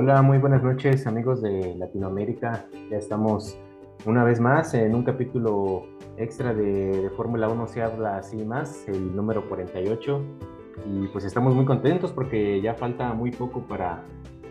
[0.00, 2.66] Hola, muy buenas noches amigos de Latinoamérica.
[2.88, 3.58] Ya estamos
[4.06, 5.86] una vez más en un capítulo
[6.16, 10.22] extra de, Fórmula 1 se habla así más, el número 48.
[10.86, 14.04] Y pues estamos muy contentos porque ya falta muy poco para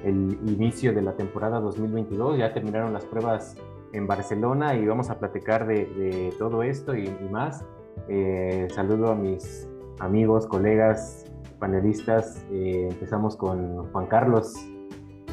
[0.04, 2.40] el inicio de la temporada 2022.
[2.40, 3.56] Ya terminaron las pruebas
[3.94, 7.66] en Barcelona y vamos a platicar de, todo esto y, más.
[8.10, 9.66] Eh, saludo a mis
[10.00, 11.24] amigos, colegas,
[11.58, 12.46] panelistas.
[12.52, 14.54] Eh, empezamos con Juan Carlos.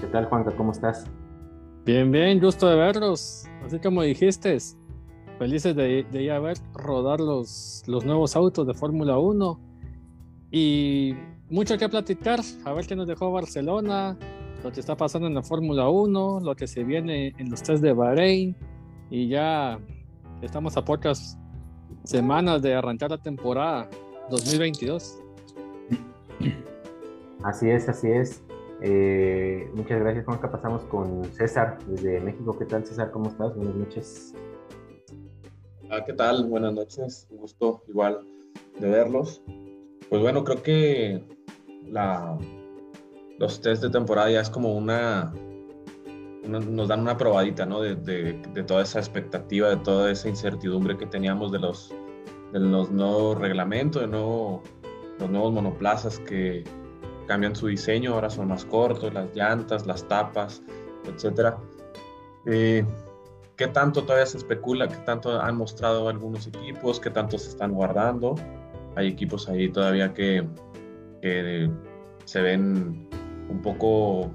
[0.04, 0.52] ¿Qué tal, Juanca?
[0.54, 1.06] ¿Cómo estás?
[1.86, 3.46] Bien, bien, gusto de verlos.
[3.64, 4.58] Así como dijiste,
[5.38, 9.58] felices de, de ya ver rodar los, los nuevos autos de Fórmula 1
[10.50, 11.14] y
[11.48, 14.18] mucho que platicar, a ver qué nos dejó Barcelona,
[14.62, 17.82] lo que está pasando en la Fórmula 1, lo que se viene en los test
[17.82, 18.54] de Bahrein
[19.08, 19.78] y ya
[20.42, 21.38] estamos a pocas
[22.02, 23.88] semanas de arrancar la temporada
[24.28, 25.18] 2022.
[27.42, 28.43] Así es, así es.
[28.82, 30.50] Eh, muchas gracias, Juanca.
[30.50, 32.56] Pasamos con César desde México.
[32.58, 33.10] ¿Qué tal, César?
[33.10, 33.54] ¿Cómo estás?
[33.54, 34.34] Buenas noches.
[36.06, 36.46] ¿qué tal?
[36.46, 37.26] Buenas noches.
[37.30, 38.20] Un gusto igual
[38.78, 39.42] de verlos.
[40.08, 41.24] Pues bueno, creo que
[41.86, 42.36] la,
[43.38, 45.32] los test de temporada ya es como una,
[46.46, 47.80] nos dan una probadita, ¿no?
[47.80, 51.94] De, de, toda esa expectativa, de toda esa incertidumbre que teníamos de los,
[52.52, 54.62] de los nuevos reglamentos, de nuevo,
[55.20, 56.64] los nuevos monoplazas que
[57.26, 60.62] cambian su diseño, ahora son más cortos, las llantas, las tapas,
[61.04, 61.58] etcétera.
[62.46, 62.84] Eh,
[63.56, 64.88] ¿Qué tanto todavía se especula?
[64.88, 66.98] ¿Qué tanto han mostrado algunos equipos?
[66.98, 68.34] ¿Qué tanto se están guardando?
[68.96, 70.46] Hay equipos ahí todavía que,
[71.22, 71.70] que
[72.24, 73.08] se ven
[73.48, 74.32] un poco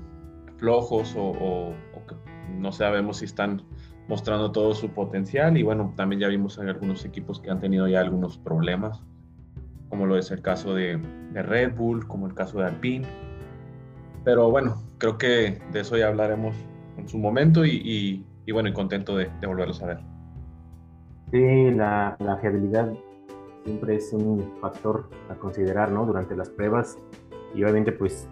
[0.57, 1.73] flojos o,
[2.07, 2.15] que
[2.57, 3.63] no sabemos si están
[4.07, 7.99] mostrando todo su potencial y bueno, también ya vimos algunos equipos que han tenido ya
[7.99, 9.03] algunos problemas,
[9.89, 10.97] como lo es el caso de,
[11.31, 13.07] de Red Bull, como el caso de Alpine.
[14.23, 16.55] Pero bueno, creo que de eso ya hablaremos
[16.97, 19.99] en su momento y, y, bueno, y contento de, de, volverlos a ver.
[21.31, 22.91] Sí, la, la, fiabilidad
[23.63, 26.05] siempre es un factor a considerar, ¿no?
[26.05, 26.97] Durante las pruebas
[27.53, 28.27] y obviamente pues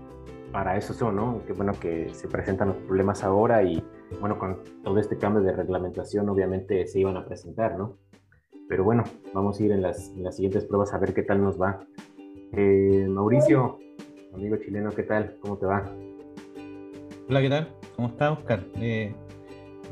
[0.52, 1.42] para eso son, ¿no?
[1.46, 3.84] Qué bueno que se presentan los problemas ahora y
[4.20, 7.98] bueno, con todo este cambio de reglamentación obviamente se iban a presentar, ¿no?
[8.68, 11.42] Pero bueno, vamos a ir en las, en las siguientes pruebas a ver qué tal
[11.42, 11.80] nos va.
[12.52, 13.80] Eh, Mauricio,
[14.34, 15.36] amigo chileno, ¿qué tal?
[15.42, 15.90] ¿Cómo te va?
[17.30, 17.70] Hola, ¿qué tal?
[17.96, 18.66] ¿Cómo está, Oscar?
[18.76, 19.14] Eh,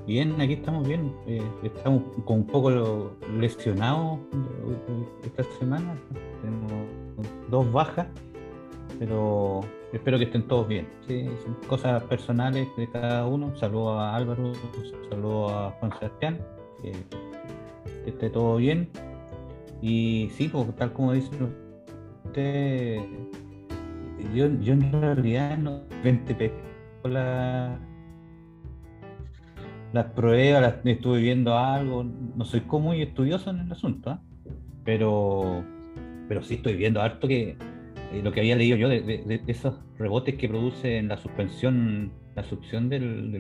[0.06, 1.14] bien, aquí estamos bien.
[1.26, 4.20] Eh, estamos con un poco lesionados
[5.24, 5.96] esta semana.
[6.42, 6.88] Tenemos
[7.50, 8.08] dos bajas,
[9.00, 9.62] pero
[9.94, 10.86] espero que estén todos bien.
[11.08, 11.30] Sí,
[11.68, 13.56] cosas personales de cada uno.
[13.56, 14.52] Saludo a Álvaro,
[15.10, 16.40] saludo a Juan Sebastián.
[18.04, 18.90] Que, esté todo bien.
[19.82, 21.54] Y sí, pues, tal como dicen
[24.34, 26.52] yo, yo en realidad no 20
[27.02, 27.80] con la,
[29.94, 34.18] las pruebas, estuve viendo algo, no soy como muy estudioso en el asunto, ¿eh?
[34.84, 35.64] pero,
[36.28, 37.58] pero sí estoy viendo harto que
[38.12, 42.44] eh, lo que había leído yo de, esos rebotes que produce en la suspensión, la
[42.44, 43.32] succión del,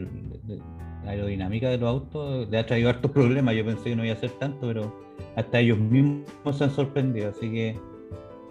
[0.43, 0.61] de
[1.05, 3.55] la aerodinámica de los autos, le ha traído hartos problemas.
[3.55, 4.93] Yo pensé que no iba a ser tanto, pero
[5.35, 6.25] hasta ellos mismos
[6.57, 7.75] se han sorprendido, así que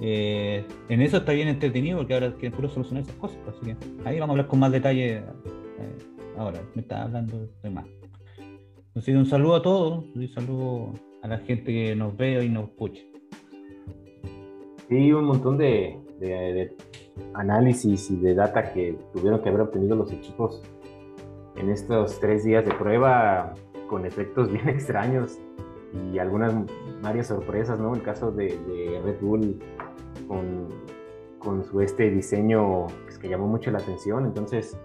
[0.01, 3.39] eh, en eso está bien entretenido porque ahora quieren puro solucionar esas cosas.
[3.49, 5.17] Así que ahí vamos a hablar con más detalle.
[5.17, 5.23] Eh,
[6.37, 7.87] ahora, me está hablando de más.
[8.89, 10.93] Entonces, un saludo a todos, un saludo
[11.23, 13.03] a la gente que nos ve y nos escucha.
[14.89, 16.77] Sí, un montón de, de,
[17.33, 20.63] análisis y de data que tuvieron que haber obtenido los equipos
[21.57, 23.55] en estos tres días de prueba
[23.89, 25.39] con efectos bien extraños
[26.13, 26.55] y algunas
[27.03, 27.95] varias sorpresas, ¿no?
[27.95, 29.61] El caso de, de Red Bull
[30.27, 30.69] con,
[31.39, 34.25] con, su este diseño pues, que llamó mucho la atención.
[34.25, 34.77] Entonces,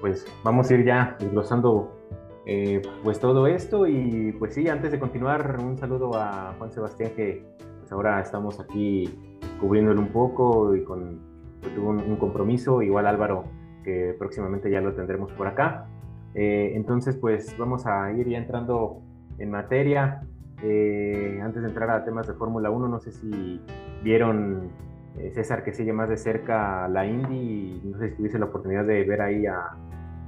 [0.00, 2.00] pues vamos a ir ya desglosando
[2.46, 7.12] eh, pues todo esto y pues sí, antes de continuar, un saludo a Juan Sebastián
[7.14, 7.44] que
[7.78, 11.20] pues ahora estamos aquí cubriéndolo un poco y con
[11.60, 13.44] pues, tuvo un, compromiso, igual Álvaro
[13.84, 15.89] que próximamente ya lo tendremos por acá.
[16.34, 19.02] Eh, entonces, pues vamos a ir ya entrando
[19.38, 20.22] en materia.
[20.62, 23.60] Eh, antes de entrar a temas de Fórmula 1, no sé si
[24.02, 24.70] vieron,
[25.18, 28.84] eh, César, que sigue más de cerca la Indy, no sé si tuviste la oportunidad
[28.84, 29.76] de ver ahí a,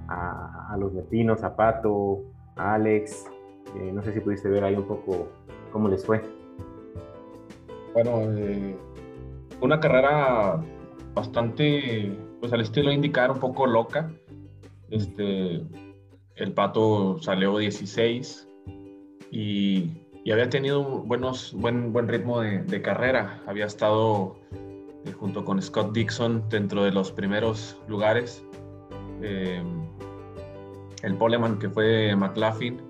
[0.08, 2.22] a, los vecinos, a Pato,
[2.56, 3.30] a Alex,
[3.92, 5.28] no sé si pudiste ver ahí un poco
[5.70, 6.20] cómo les fue.
[7.94, 8.22] Bueno,
[9.60, 10.60] una carrera
[11.14, 14.10] bastante, pues al estilo indicar, un poco loca.
[14.90, 15.62] Este,
[16.36, 18.48] el Pato salió 16
[19.30, 19.90] y
[20.30, 23.42] había tenido buenos, buen, buen ritmo de, carrera.
[23.46, 24.36] Había estado
[25.04, 28.44] eh, junto con Scott Dixon dentro de los primeros lugares.
[29.22, 29.62] Eh,
[31.02, 32.80] el poleman que fue McLaughlin,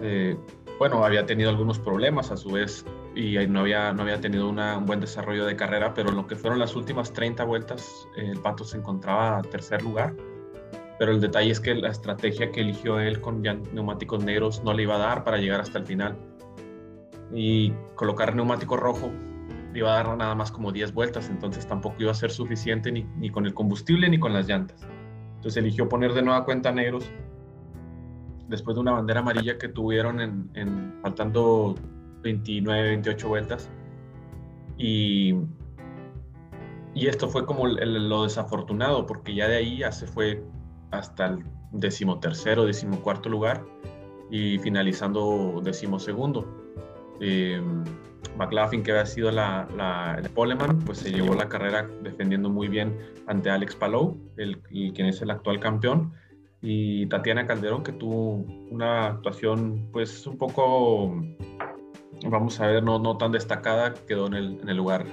[0.00, 0.36] eh,
[0.78, 2.84] bueno, había tenido algunos problemas a su vez
[3.14, 6.36] y no había, no había tenido un buen desarrollo de carrera, pero en lo que
[6.36, 10.14] fueron las últimas 30 vueltas, el Pato se encontraba a tercer lugar.
[10.98, 14.84] Pero el detalle es que la estrategia que eligió él con neumáticos negros no le
[14.84, 16.16] iba a dar para llegar hasta el final.
[17.32, 19.10] Y colocar neumático rojo
[19.74, 23.04] iba a dar nada más como 10 vueltas, entonces tampoco iba a ser suficiente ni,
[23.18, 24.86] ni con el combustible ni con las llantas.
[25.36, 27.10] Entonces eligió poner de nueva cuenta negros
[28.48, 31.74] después de una bandera amarilla que tuvieron en, faltando
[32.22, 33.70] 29, 28 vueltas.
[34.78, 35.34] Y,
[36.94, 40.42] y esto fue como lo desafortunado, porque ya de ahí ya se fue
[40.90, 43.64] hasta el decimotercero, decimocuarto lugar
[44.30, 46.46] y finalizando decimosegundo.
[47.20, 47.62] Eh,
[48.36, 52.68] McLaughlin, que había sido la, la, el poleman, pues se llevó la carrera defendiendo muy
[52.68, 56.12] bien ante Alex Palou, el, quien es el actual campeón,
[56.60, 61.14] y Tatiana Calderón, que tuvo una actuación pues un poco,
[62.28, 65.06] vamos a ver, no, no tan destacada, quedó en el, en el lugar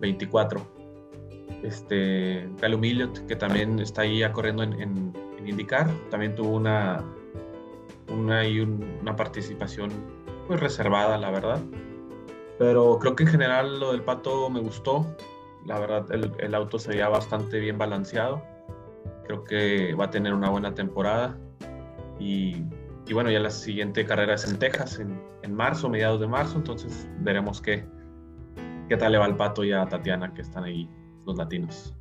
[0.00, 0.79] 24.
[1.62, 7.04] Este, Calum Milliot, que también está ahí corriendo en, en, en IndyCar, también tuvo una,
[8.10, 8.42] una,
[9.00, 9.90] una participación
[10.46, 11.60] pues reservada, la verdad.
[12.58, 15.06] Pero creo que en general lo del pato me gustó.
[15.66, 18.42] La verdad, el, auto se veía bastante bien balanceado.
[19.26, 21.38] Creo que va a tener una buena temporada.
[22.18, 22.64] Y,
[23.12, 26.56] bueno, ya la siguiente carrera es en Texas, en, marzo, mediados de marzo.
[26.58, 27.84] Entonces veremos qué,
[28.88, 30.88] qué tal le va al pato y a Tatiana, que están ahí
[31.36, 31.96] latinos.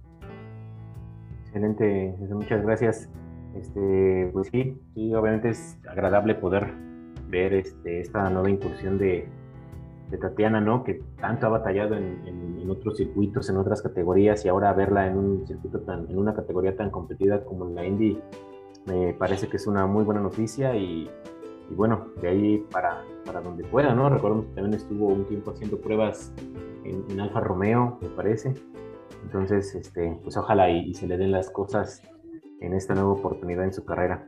[1.46, 3.10] Excelente, muchas gracias.
[3.56, 6.72] Este, pues sí, sí, obviamente es agradable poder
[7.28, 9.28] ver este, esta nueva incursión de,
[10.10, 10.84] de Tatiana, ¿no?
[10.84, 15.18] Que tanto ha batallado en, en, otros circuitos, en otras categorías, y ahora verla en
[15.18, 18.20] un circuito tan, en una categoría tan competida como la Indy,
[18.86, 21.10] me parece que es una muy buena noticia y,
[21.70, 24.08] y bueno, de ahí para, para donde pueda, ¿no?
[24.08, 26.32] Recordemos que también estuvo un tiempo haciendo pruebas
[26.84, 28.54] en, en Alfa Romeo, me parece.
[29.24, 32.02] Entonces, este, pues ojalá y, se le den las cosas
[32.60, 34.28] en esta nueva oportunidad en su carrera.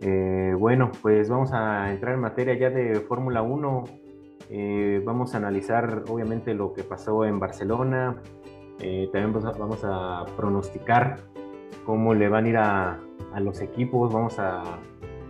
[0.00, 3.84] Eh, bueno, pues vamos a entrar en materia ya de Fórmula 1.
[4.50, 8.16] Eh, vamos a analizar obviamente lo que pasó en Barcelona.
[8.80, 11.20] Eh, también vamos a pronosticar
[11.86, 13.00] cómo le van a ir a,
[13.40, 14.12] los equipos.
[14.12, 14.62] Vamos a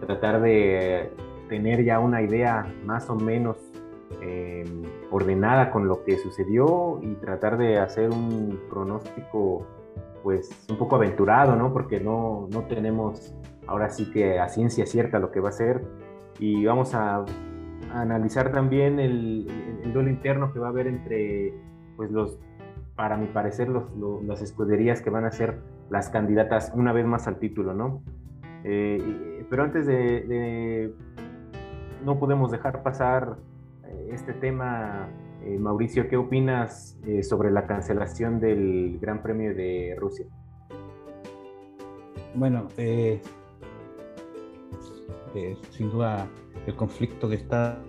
[0.01, 1.11] tratar de
[1.49, 3.57] tener ya una idea más o menos
[4.21, 4.65] eh,
[5.11, 9.67] ordenada con lo que sucedió y tratar de hacer un pronóstico
[10.23, 11.73] pues un poco aventurado, ¿no?
[11.73, 13.35] Porque no, no tenemos
[13.67, 15.83] ahora sí que a ciencia cierta lo que va a ser
[16.39, 17.25] y vamos a
[17.93, 19.47] analizar también el,
[19.83, 21.55] el, duelo interno que va a haber entre,
[21.97, 22.39] pues los,
[22.97, 23.85] para mi parecer, los,
[24.25, 28.03] las escuderías que van a ser las candidatas una vez más al título, ¿no?
[28.65, 30.93] Eh, pero antes de,
[32.05, 33.37] no podemos dejar pasar
[34.11, 35.09] este tema,
[35.45, 40.27] eh, Mauricio, ¿qué opinas sobre la cancelación del Gran Premio de Rusia?
[42.35, 42.69] Bueno,
[45.71, 46.29] sin duda
[46.67, 47.81] el conflicto que está,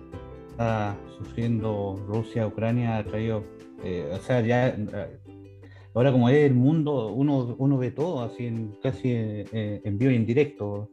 [1.18, 3.44] sufriendo Rusia, Ucrania, ha traído,
[3.82, 5.18] eh, o sea, ya eh,
[5.94, 10.12] ahora como es el mundo, uno, uno ve todo así en, casi eh, en vivo
[10.12, 10.88] y en directo,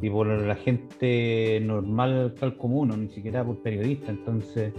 [0.00, 4.72] y por la gente normal tal como uno, ni siquiera por periodista, entonces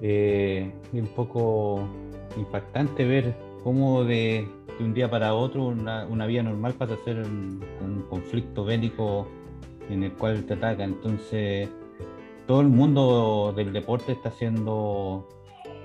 [0.00, 1.88] es un poco
[2.36, 3.34] impactante ver
[3.64, 4.46] cómo de,
[4.78, 9.26] un día para otro una, una vida normal pasa a ser un conflicto bélico
[9.90, 10.84] en el cual te ataca.
[10.84, 11.68] Entonces,
[12.46, 15.28] todo el mundo del deporte está siendo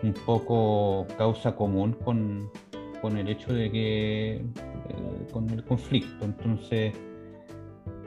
[0.04, 2.50] un poco causa común con,
[3.18, 4.44] el hecho de que, eh,
[5.32, 6.26] con el conflicto.
[6.26, 6.94] Entonces,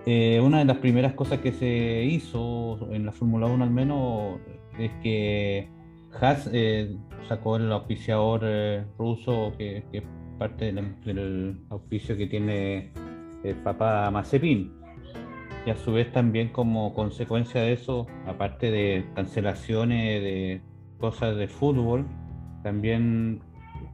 [0.06, 4.40] eh, una de las primeras cosas que se hizo en la Fórmula 1 al menos
[4.78, 5.68] es que
[6.20, 6.96] Haas eh,
[7.28, 8.42] sacó el auspiciador
[8.98, 10.02] ruso que, es
[10.38, 12.92] parte del, auspicio que tiene
[13.44, 14.72] el papá Mazepin
[15.66, 20.60] y a su vez también como consecuencia de eso, aparte de cancelaciones de
[20.98, 22.06] cosas de fútbol,
[22.62, 23.40] también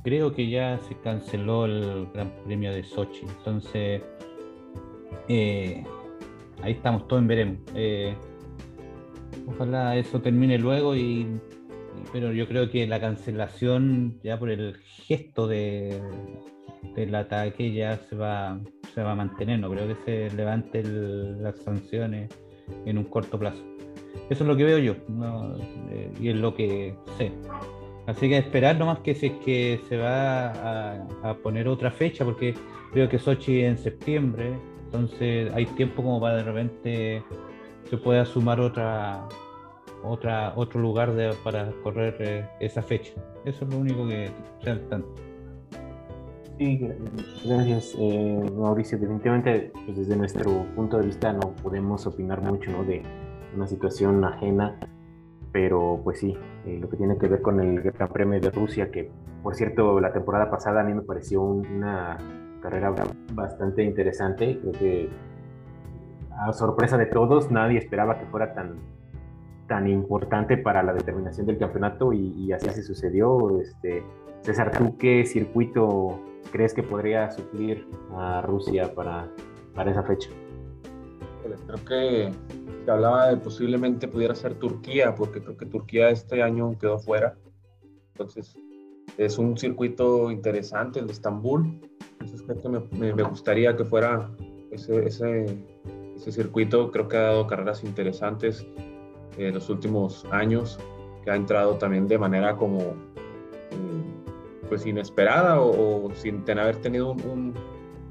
[0.03, 3.23] creo que ya se canceló el Gran Premio de Sochi.
[3.23, 4.03] Entonces,
[5.29, 5.85] eh,
[6.63, 7.59] ahí estamos, todos en veremos.
[7.75, 8.15] Eh,
[9.47, 11.27] ojalá eso termine luego y,
[12.13, 16.01] pero yo creo que la cancelación ya por el gesto de,
[16.95, 18.61] del ataque ya se va
[18.95, 22.31] se va a mantener, no creo que se levante las sanciones
[22.85, 23.63] en un corto plazo.
[24.29, 24.95] Eso es lo que veo yo
[25.91, 27.33] eh, y es lo que sé.
[28.07, 32.55] Así que esperar nomás que si que se va a, poner otra fecha, porque
[32.93, 34.53] creo que Sochi en septiembre,
[34.93, 37.23] entonces hay tiempo como para de repente
[37.89, 39.29] se pueda sumar otra,
[40.03, 41.13] otra, otro lugar
[41.45, 43.13] para correr eh, esa fecha.
[43.45, 44.33] Eso es lo único que
[44.65, 45.15] se tanto.
[46.59, 46.77] Sí,
[47.45, 48.99] gracias, eh, Mauricio.
[48.99, 53.03] Definitivamente, pues desde nuestro punto de vista no podemos opinar mucho de
[53.55, 54.77] una situación ajena,
[55.53, 58.91] pero pues sí, eh, lo que tiene que ver con el Gran Premio de Rusia,
[58.91, 59.09] que
[59.43, 62.19] por cierto la temporada pasada a mí me pareció una
[62.61, 62.95] carrera
[63.33, 65.09] bastante interesante, creo que
[66.39, 68.77] a sorpresa de todos nadie esperaba que fuera tan
[69.71, 73.61] tan importante para la determinación del campeonato y, así así sucedió.
[73.61, 74.03] Este,
[74.43, 76.19] César, ¿tú qué circuito
[76.51, 77.87] crees que podría suplir
[78.17, 79.29] a Rusia para,
[79.73, 80.29] para esa fecha?
[81.67, 82.33] Creo que
[82.85, 87.37] se hablaba de posiblemente pudiera ser Turquía, porque creo que Turquía este año quedó fuera.
[88.15, 88.59] Entonces,
[89.19, 91.81] es un circuito interesante, el de Estambul.
[92.13, 94.31] Entonces, creo que me, me, gustaría que fuera
[94.71, 95.59] ese, ese,
[96.17, 96.91] ese, circuito.
[96.91, 98.67] Creo que ha dado carreras interesantes
[99.37, 100.79] en los últimos años,
[101.25, 102.79] que ha entrado también de manera como
[103.71, 107.55] mm, pues inesperada o, sin tener, haber tenido un,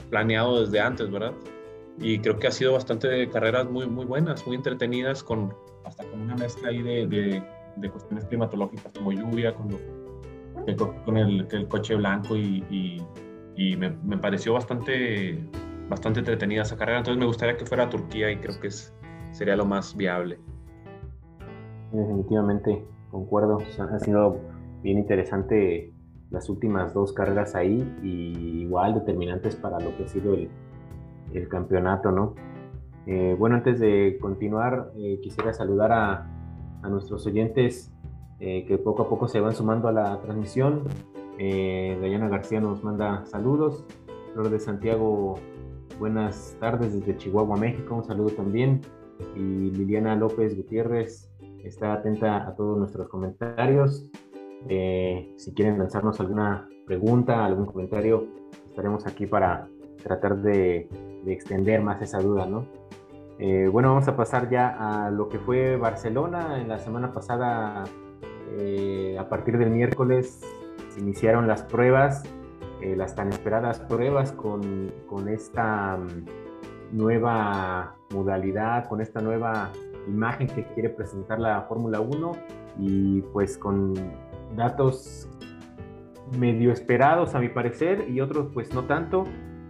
[0.10, 1.34] planeado desde antes, ¿verdad?
[2.00, 5.54] Y creo que ha sido bastante carreras muy, muy buenas, muy entretenidas, con,
[5.86, 7.42] hasta con una mezcla ahí de,
[7.76, 9.70] de, cuestiones climatológicas como lluvia, con,
[11.06, 13.02] con el, el, coche blanco y,
[13.56, 15.40] y, me, me, pareció bastante,
[15.90, 17.00] bastante entretenida esa carrera.
[17.00, 18.94] Entonces me gustaría que fuera a Turquía y creo que es,
[19.32, 20.40] sería lo más viable.
[21.92, 23.58] Definitivamente, concuerdo.
[23.92, 24.40] Ha sido
[24.84, 25.92] bien interesante
[26.30, 30.50] las últimas dos carreras ahí y igual determinantes para lo que ha sido el,
[31.50, 32.36] campeonato, ¿no?
[33.06, 36.28] Eh, bueno, antes de continuar, eh, quisiera saludar a,
[36.90, 37.92] nuestros oyentes
[38.40, 40.84] eh, que poco a poco se van sumando a la transmisión.
[41.38, 43.86] Dayana García nos manda saludos.
[44.34, 45.36] Flor de Santiago,
[45.98, 47.96] buenas tardes desde Chihuahua, México.
[47.96, 48.82] Un saludo también.
[49.36, 51.30] Y Liliana López Gutiérrez,
[51.64, 54.10] está atenta a todos nuestros comentarios.
[54.68, 58.28] Eh, si quieren lanzarnos alguna pregunta, algún comentario,
[58.68, 59.68] estaremos aquí para
[60.04, 60.90] tratar de,
[61.26, 62.66] extender más esa duda, ¿no?
[63.38, 66.60] Eh, bueno, vamos a pasar ya a lo que fue Barcelona.
[66.60, 67.84] En la semana pasada,
[68.58, 70.42] eh, a partir del miércoles,
[70.90, 72.24] se iniciaron las pruebas,
[72.82, 79.70] las tan esperadas pruebas con, con esta mm, nueva modalidad, con esta nueva
[80.08, 82.32] imagen que quiere presentar la Fórmula 1
[82.80, 83.94] y pues con
[84.56, 85.30] datos
[86.38, 89.26] medio esperados a mi parecer y otros pues no tanto.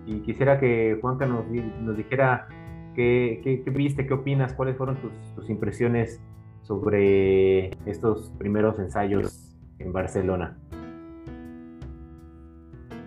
[0.06, 2.48] Y quisiera que Juanca nos, nos dijera
[2.96, 6.22] qué, qué, viste, qué opinas, cuáles fueron tus, tus, impresiones
[6.70, 10.56] sobre estos primeros ensayos en Barcelona.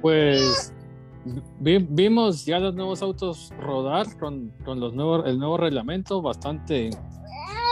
[0.02, 0.74] Pues
[1.60, 6.90] vimos ya los nuevos autos rodar con, con los nuevos, el nuevo reglamento bastante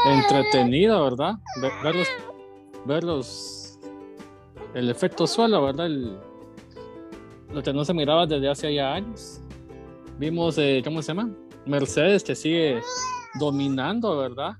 [0.07, 1.35] entretenido, ¿verdad?
[1.83, 2.09] Verlos,
[2.87, 3.81] verlos,
[4.75, 5.89] el efecto suelo, ¿verdad?
[7.53, 9.41] lo que no se miraba desde hace ya años.
[10.21, 11.35] Vimos, eh, ¿cómo se llama?
[11.67, 12.81] Mercedes que sigue
[13.41, 14.53] dominando, ¿verdad?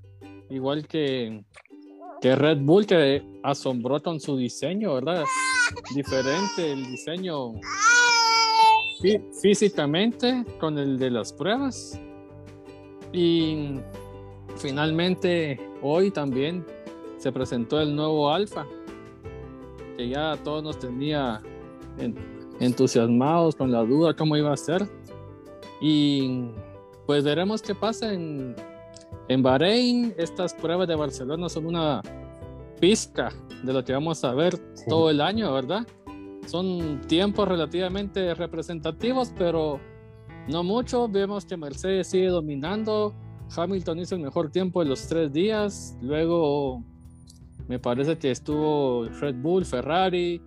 [0.51, 1.45] Igual que,
[2.21, 5.23] que Red Bull que asombró con su diseño, ¿verdad?
[5.95, 7.53] Diferente el diseño
[9.41, 11.97] físicamente con el de las pruebas.
[13.13, 13.79] Y
[14.57, 16.65] finalmente hoy también
[17.17, 18.67] se presentó el nuevo Alfa,
[19.95, 21.41] que ya todos nos tenía
[22.59, 24.85] entusiasmados con la duda cómo iba a ser.
[25.79, 26.49] Y
[27.05, 28.53] pues veremos qué pasa en,
[29.27, 30.13] en Bahrein.
[30.17, 32.01] Estas pruebas de Barcelona son una
[32.79, 33.29] pizca
[33.63, 35.85] de lo que vamos a ver todo el año, ¿verdad?
[36.47, 39.79] Son tiempos relativamente representativos, pero
[40.47, 41.07] no mucho.
[41.07, 43.13] Vemos que Mercedes sigue dominando
[43.55, 45.97] Hamilton hizo el mejor tiempo de los tres días.
[46.01, 46.83] Luego
[47.67, 50.41] me parece que estuvo Red Bull, Ferrari,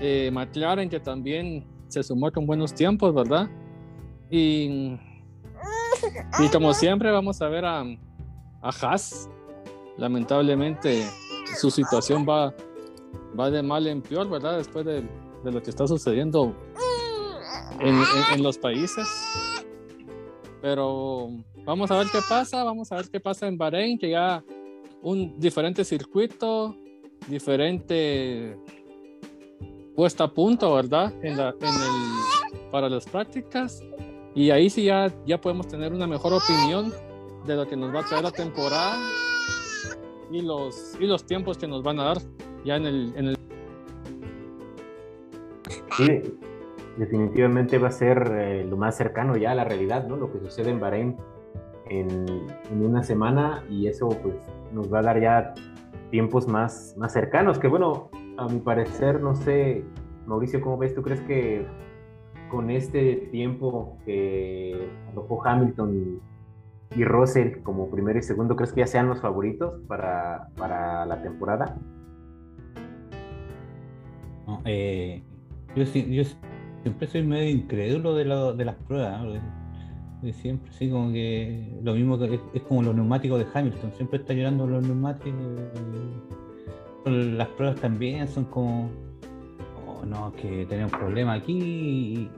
[0.00, 3.48] eh, McLaren, que también se sumó con buenos tiempos, ¿verdad?
[4.30, 4.96] Y,
[6.38, 9.28] y como siempre vamos a ver a, a Haas.
[9.96, 11.06] Lamentablemente
[11.58, 12.54] su situación va,
[13.38, 14.56] va de mal en peor, ¿verdad?
[14.56, 15.02] Después de,
[15.44, 16.56] de lo que está sucediendo
[17.80, 18.02] en,
[18.32, 19.06] en los países.
[20.62, 21.30] Pero
[21.64, 24.42] Vamos a ver qué pasa, vamos a ver qué pasa en Bahrein, que ya
[25.02, 26.74] un diferente circuito,
[27.28, 28.58] diferente
[29.94, 31.12] puesta a punto, ¿verdad?
[31.22, 33.82] En la, en el, para las prácticas.
[34.34, 36.92] Y ahí sí ya, ya podemos tener una mejor opinión
[37.46, 38.96] de lo que nos va a traer la temporada
[40.30, 42.18] y los, y los tiempos que nos van a dar
[42.64, 43.36] ya en el, en el
[45.96, 46.22] Sí,
[46.96, 50.16] definitivamente va a ser eh, lo más cercano ya a la realidad, ¿no?
[50.16, 51.16] Lo que sucede en Bahrein
[51.88, 52.26] en,
[52.70, 54.36] en, una semana y eso pues
[54.72, 55.54] nos va a dar ya
[56.10, 59.84] tiempos más, más cercanos, que bueno, a mi parecer, no sé,
[60.26, 60.94] Mauricio, ¿cómo ves?
[60.94, 61.66] ¿Tú crees que
[62.50, 66.20] con este tiempo que arrojó Hamilton
[66.96, 71.22] y Russell como primero y segundo, ¿crees que ya sean los favoritos para, para la
[71.22, 71.78] temporada?
[74.64, 75.22] Eh,
[75.76, 79.40] yo, siempre soy medio incrédulo de, las pruebas.
[80.32, 84.34] Siempre, sí, como que lo mismo que es, como los neumáticos de Hamilton, siempre está
[84.34, 85.40] llorando los neumáticos.
[87.06, 88.90] Las pruebas también son como,
[90.06, 92.28] no, que tenemos problema aquí.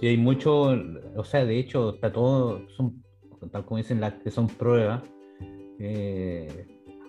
[0.00, 0.74] Y, hay mucho,
[1.16, 3.02] o sea, de hecho, está todo, son
[3.50, 5.02] tal como dicen las que son pruebas,
[5.78, 6.66] eh,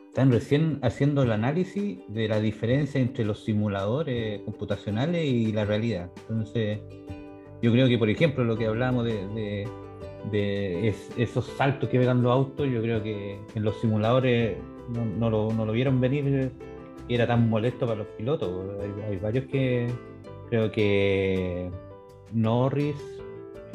[0.07, 6.11] están recién haciendo el análisis de la diferencia entre los simuladores computacionales y la realidad.
[6.29, 6.79] Entonces,
[7.63, 9.67] yo creo que, por ejemplo, lo que hablábamos de,
[11.17, 14.57] esos saltos que pegan los autos, yo creo que en los simuladores
[15.17, 16.51] no, lo, vieron venir
[17.07, 18.49] y era tan molesto para los pilotos.
[18.81, 19.87] Hay, hay varios que
[20.49, 21.69] creo que
[22.31, 22.95] Norris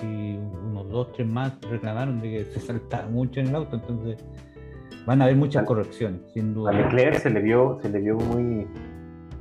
[0.02, 4.24] y unos dos, tres más reclamaron de que se saltaba mucho en el auto, entonces
[5.06, 6.70] van a haber muchas correcciones, sin duda.
[6.70, 8.66] A Leclerc se le vio, se le vio muy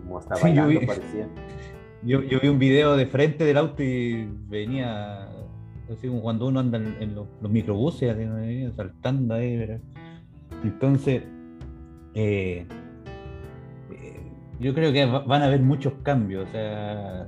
[0.01, 1.27] como hasta sí, yo vi, parecía.
[2.03, 5.27] Yo, yo, vi un video de frente del auto y venía
[5.91, 8.15] así como cuando uno anda en, los, microbuses,
[8.75, 9.79] saltando ahí, ¿verdad?
[10.63, 11.23] Entonces,
[12.13, 12.65] eh,
[14.59, 16.47] yo creo que van a haber muchos cambios.
[16.47, 17.27] O sea,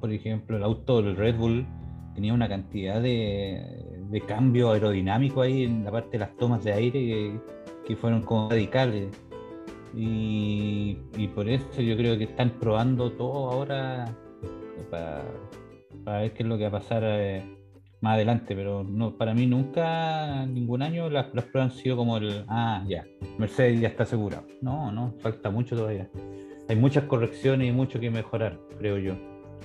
[0.00, 1.66] por ejemplo, el auto del Red Bull
[2.14, 6.72] tenía una cantidad de, de cambio aerodinámico ahí en la parte de las tomas de
[6.72, 7.40] aire
[7.86, 9.08] que, fueron como radicales.
[9.96, 10.96] Y,
[11.34, 14.04] por eso yo creo que están probando todo ahora
[14.90, 15.24] para,
[16.20, 17.42] ver qué es lo que va a pasar eh,
[18.00, 18.54] más adelante.
[18.54, 22.84] Pero no para mí nunca, ningún año, las, las, pruebas han sido como el, ah,
[22.86, 23.04] ya,
[23.38, 24.42] Mercedes ya está segura.
[24.62, 26.08] No, no, falta mucho todavía.
[26.68, 29.14] Hay muchas correcciones y mucho que mejorar, creo yo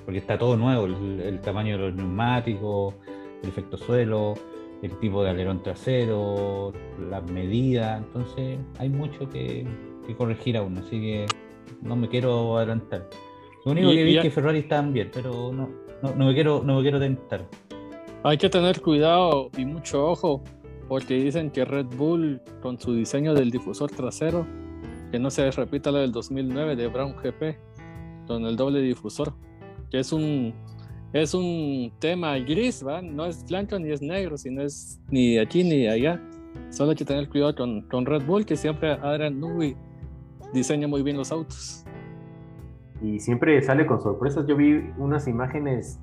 [0.10, 2.96] porque está todo nuevo, el, tamaño de los neumáticos,
[3.44, 4.34] el efecto suelo,
[4.82, 6.74] el tipo de alerón trasero,
[7.12, 9.68] las medidas, entonces hay mucho que,
[10.18, 11.28] corregir aún, así que
[11.84, 13.08] no me quiero adelantar.
[13.64, 15.70] Lo único que vi es que Ferrari estaban bien, pero no,
[16.02, 17.46] no, me quiero, no me quiero tentar.
[18.24, 20.44] Hay que tener cuidado y mucho ojo,
[20.88, 24.48] porque dicen que Red Bull, con su diseño del difusor trasero,
[25.12, 27.58] que no se repita lo del 2009 de Brown GP,
[28.28, 29.34] con el doble difusor,
[29.90, 30.54] que es un,
[31.14, 33.02] es un tema gris, ¿va?
[33.02, 36.22] No es blanco ni es negro, sino es ni aquí ni allá.
[36.70, 39.76] Solo hay que tener cuidado con, con Red Bull, que siempre Adrian Newey
[40.54, 41.86] diseña muy bien los autos.
[43.02, 44.46] Y siempre sale con sorpresas.
[44.48, 46.00] Yo vi unas imágenes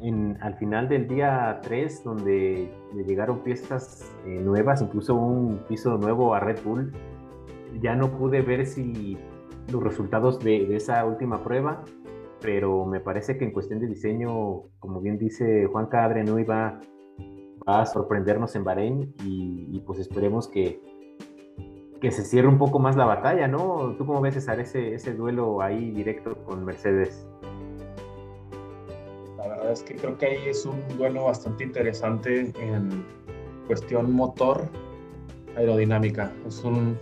[0.00, 5.96] en, al final del día 3 donde le llegaron piezas eh, nuevas, incluso un piso
[5.96, 6.92] nuevo a Red Bull.
[7.80, 9.16] Ya no pude ver si
[9.70, 11.82] los resultados de, esa última prueba
[12.40, 16.80] pero me parece que en cuestión de diseño, como bien dice Juan Cadre, va,
[17.68, 20.80] va a sorprendernos en Bahrein y, pues esperemos que,
[22.00, 23.94] que se cierre un poco más la batalla, ¿no?
[23.96, 27.26] ¿Tú cómo ves, César, ese, ese duelo ahí directo con Mercedes?
[29.38, 33.04] La verdad es que creo que ahí es un duelo bastante interesante en
[33.66, 34.62] cuestión motor
[35.56, 36.32] aerodinámica.
[36.46, 36.96] Es un,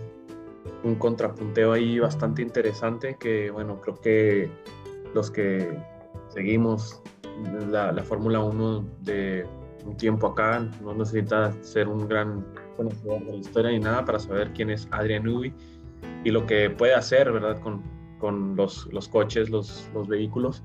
[0.83, 4.51] un contrapunteo ahí bastante interesante que, bueno, creo que
[5.13, 5.77] los que
[6.29, 7.01] seguimos
[7.69, 9.45] la, Fórmula 1 de
[9.85, 14.19] un tiempo acá, no necesita ser un gran conocedor de la historia ni nada para
[14.19, 15.53] saber quién es Adrian Newey
[16.23, 17.59] y lo que puede hacer, ¿verdad?
[17.61, 17.83] Con,
[18.19, 20.63] con los, los, coches, los, los, vehículos.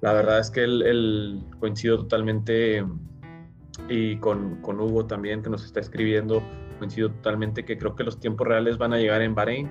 [0.00, 2.84] La verdad es que él, él coincido totalmente
[3.88, 6.42] y con, con, Hugo también que nos está escribiendo,
[6.80, 9.70] coincido totalmente que creo que los tiempos reales van a llegar en Bahrein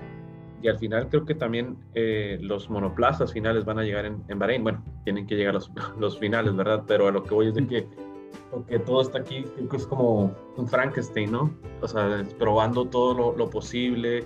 [0.62, 4.40] y al final creo que también eh, los monoplazas finales van a llegar en, en,
[4.40, 4.64] Bahrein.
[4.64, 6.84] Bueno, tienen que llegar los, los, finales, ¿verdad?
[6.88, 7.88] Pero a lo que voy es de que,
[8.52, 11.54] porque todo está aquí, creo que es como un Frankenstein, ¿no?
[11.82, 14.26] O sea, probando todo lo, lo posible,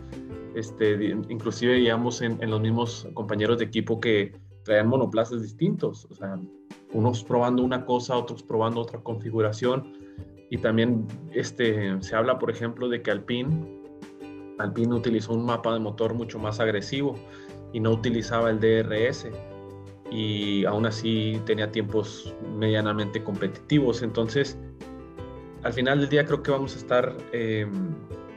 [0.56, 6.16] este, inclusive digamos en, en, los mismos compañeros de equipo que traían monoplazas distintos, o
[6.16, 6.40] sea,
[6.94, 10.03] unos probando una cosa, otros probando otra configuración.
[10.54, 13.82] Y también este, se habla, por ejemplo, de que Alpine
[14.60, 17.16] Alpine utilizó un mapa de motor mucho más agresivo
[17.74, 19.30] y no utilizaba el DRS
[20.12, 24.04] y aún así tenía tiempos medianamente competitivos.
[24.04, 24.56] Entonces,
[25.64, 27.72] al final del día creo que vamos a estar, em,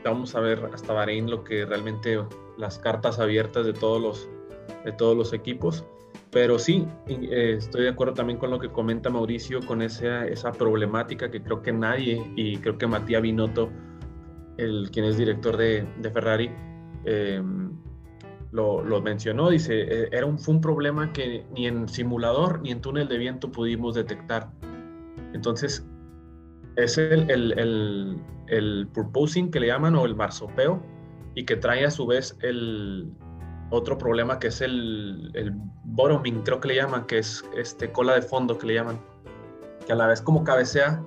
[0.03, 2.19] vamos a ver hasta Bahrein lo que realmente
[2.57, 4.29] las cartas abiertas de todos los,
[4.85, 5.85] de todos los equipos.
[6.31, 10.51] Pero sí, eh, estoy de acuerdo también con lo que comenta Mauricio, con esa, esa
[10.51, 13.69] problemática que creo que nadie, y creo que Matías Binotto,
[14.57, 16.51] el, quien es director de, de Ferrari,
[17.05, 17.41] eh,
[18.51, 22.71] lo, lo, mencionó, dice, eh, era un, fue un problema que ni en simulador ni
[22.71, 24.51] en túnel de viento pudimos detectar.
[25.33, 25.85] Entonces,
[26.75, 30.81] es el, el, el, el purposing que le llaman o el marsopeo
[31.35, 33.11] y que trae a su vez el
[33.69, 35.51] otro problema que es el, el
[35.83, 38.99] bottoming, creo que le llaman, que es este cola de fondo que le llaman,
[39.85, 41.03] que a la vez como cabecea,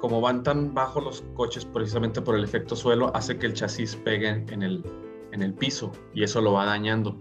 [0.00, 3.96] como van tan bajo los coches precisamente por el efecto suelo, hace que el chasis
[3.96, 4.84] pegue en el,
[5.32, 7.18] en el piso y eso lo va dañando.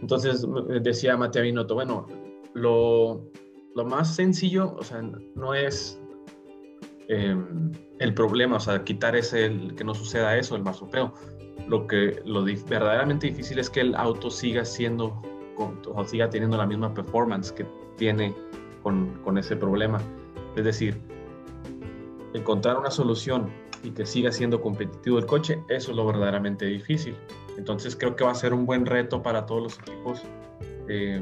[0.00, 0.46] Entonces
[0.82, 2.06] decía Matea Binotto, bueno,
[2.54, 3.30] lo,
[3.74, 5.02] lo, más sencillo, o sea,
[5.34, 6.00] no es
[7.08, 11.14] em, el problema, o sea, quitar ese, el, que no suceda eso, el marsupeo.
[11.68, 15.20] Lo que lo verdaderamente difícil es que el auto siga siendo,
[15.56, 18.34] o siga teniendo la misma performance que tiene
[18.82, 20.00] con, con ese problema.
[20.56, 21.00] Es decir,
[22.34, 23.50] encontrar una solución
[23.82, 27.14] y que siga siendo competitivo el coche, eso es lo verdaderamente difícil.
[27.56, 30.22] Entonces creo que va a ser un buen reto para todos los equipos
[30.88, 31.20] eh,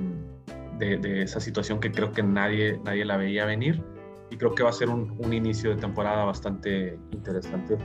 [0.78, 3.82] de, esa situación que creo que nadie, nadie la veía venir
[4.30, 7.76] y creo que va a ser un, un, inicio de temporada bastante interesante.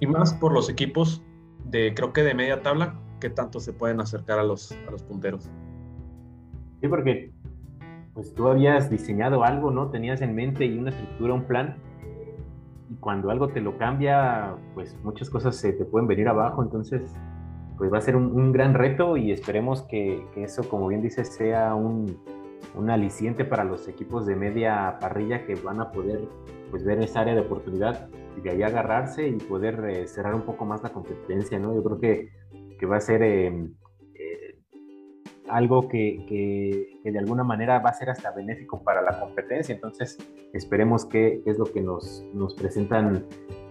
[0.00, 1.20] Y más por los equipos
[1.64, 5.02] de, creo que de media tabla, que tanto se pueden acercar a los, a los
[5.02, 5.50] punteros.
[6.80, 7.32] Sí, porque
[8.12, 9.90] pues tú habías diseñado algo, ¿no?
[9.90, 11.76] Tenías en mente y una estructura, un plan,
[12.90, 17.14] y cuando algo te lo cambia, pues muchas cosas se te pueden venir abajo, entonces
[17.76, 21.74] pues va a ser un, gran reto y esperemos que, eso, como bien dices, sea
[21.74, 22.16] un,
[22.76, 26.20] un, aliciente para los equipos de media parrilla que van a poder
[26.70, 28.08] pues ver esa área de oportunidad
[28.40, 31.74] de ahí agarrarse y poder eh, cerrar un poco más la competencia, ¿no?
[31.74, 32.28] Yo creo que,
[32.78, 33.74] que va a ser em,
[34.14, 34.58] eh,
[35.48, 40.18] algo que, que, de alguna manera va a ser hasta benéfico para la competencia, entonces
[40.52, 43.26] esperemos que es lo que nos, nos presentan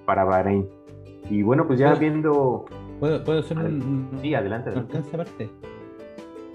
[0.06, 0.70] para Bahrein.
[1.30, 2.66] Y bueno, pues ya viendo
[3.00, 5.50] ¿Puedo, hacer un, sí, adelante, aparte?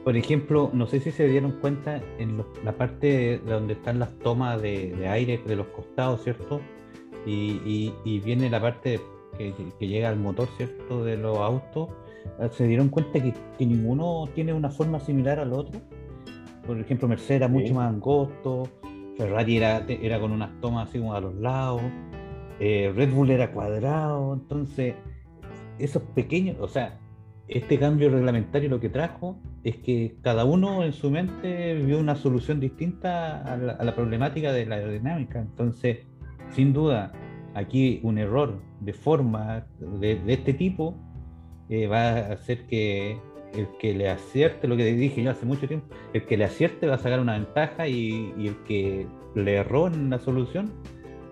[0.03, 4.19] Por ejemplo, no sé si se dieron cuenta en la parte de donde están las
[4.21, 6.63] tomas de, aire de los costados, ¿cierto?
[7.27, 9.01] Y, viene la parte
[9.37, 9.53] que,
[9.87, 11.05] llega al motor, ¿cierto?
[11.05, 11.89] De los autos.
[12.53, 15.81] ¿Se dieron cuenta que, ninguno tiene una forma similar al otro?
[16.67, 18.69] Por ejemplo, Mercedes era mucho más angosto,
[19.17, 21.81] Ferrari era, era con unas tomas así como a los lados,
[22.61, 24.95] eh, Red Bull era cuadrado, entonces
[25.79, 26.99] esos pequeños, o sea,
[27.49, 32.15] este cambio reglamentario lo que trajo es que cada uno en su mente vio una
[32.15, 35.41] solución distinta a la, problemática de la aerodinámica.
[35.41, 36.01] Entonces,
[36.51, 37.13] sin duda,
[37.55, 39.67] aquí un error de forma
[40.01, 40.95] de, este tipo
[41.69, 43.19] eh, va a hacer que
[43.55, 46.87] el que le acierte, lo que dije yo hace mucho tiempo, el que le acierte
[46.87, 50.71] va a sacar una ventaja y, el que le erró en la solución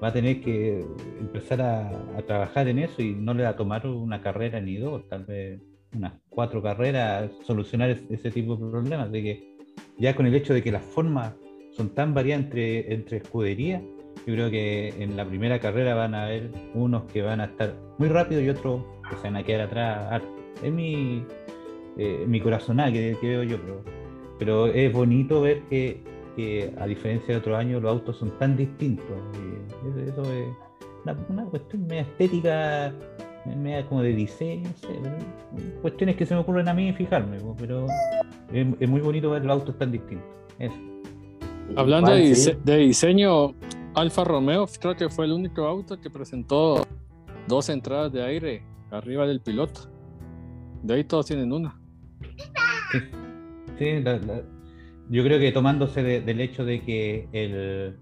[0.02, 0.84] va a tener que
[1.20, 1.90] empezar a,
[2.26, 5.60] trabajar en eso y no le va a tomar una carrera ni dos, tal vez
[5.94, 9.10] unas cuatro carreras, solucionar ese, tipo de problemas.
[9.10, 9.56] De que
[9.98, 11.34] ya con el hecho de que las formas
[11.72, 13.82] son tan variadas entre, entre escuderías,
[14.26, 17.74] yo creo que en la primera carrera van a haber unos que van a estar
[17.98, 20.22] muy rápido y otros que se van a quedar atrás.
[20.62, 21.24] Es mi,
[21.96, 23.82] eh, mi corazonada que, que, veo yo, pero,
[24.38, 26.02] pero es bonito ver que
[26.36, 29.16] que a diferencia de otros años los autos son tan distintos.
[30.06, 30.46] eso es
[31.30, 32.92] una, cuestión media estética,
[33.56, 34.68] media como de diseño,
[35.80, 37.86] cuestiones que se me ocurren a mí fijarme, pero
[38.52, 40.28] es, muy bonito ver los autos tan distintos.
[41.74, 43.54] Hablando de, de, diseño,
[43.96, 46.86] Alfa Romeo creo que fue el único auto que presentó
[47.48, 49.88] dos entradas de aire arriba del piloto.
[50.82, 51.80] De ahí todos tienen una.
[53.78, 54.20] Sí, la,
[55.08, 57.96] yo creo que tomándose del hecho de que el,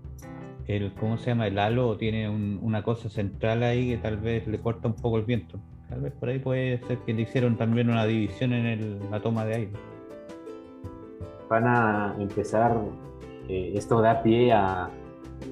[0.66, 1.46] el, ¿cómo se llama?
[1.46, 5.24] El halo tiene una cosa central ahí que tal vez le corta un poco el
[5.24, 5.60] viento.
[5.88, 9.44] Tal vez por ahí puede ser que le hicieron también una división en la toma
[9.44, 9.72] de aire.
[11.48, 12.76] Van a empezar,
[13.48, 14.90] eh, esto da pie a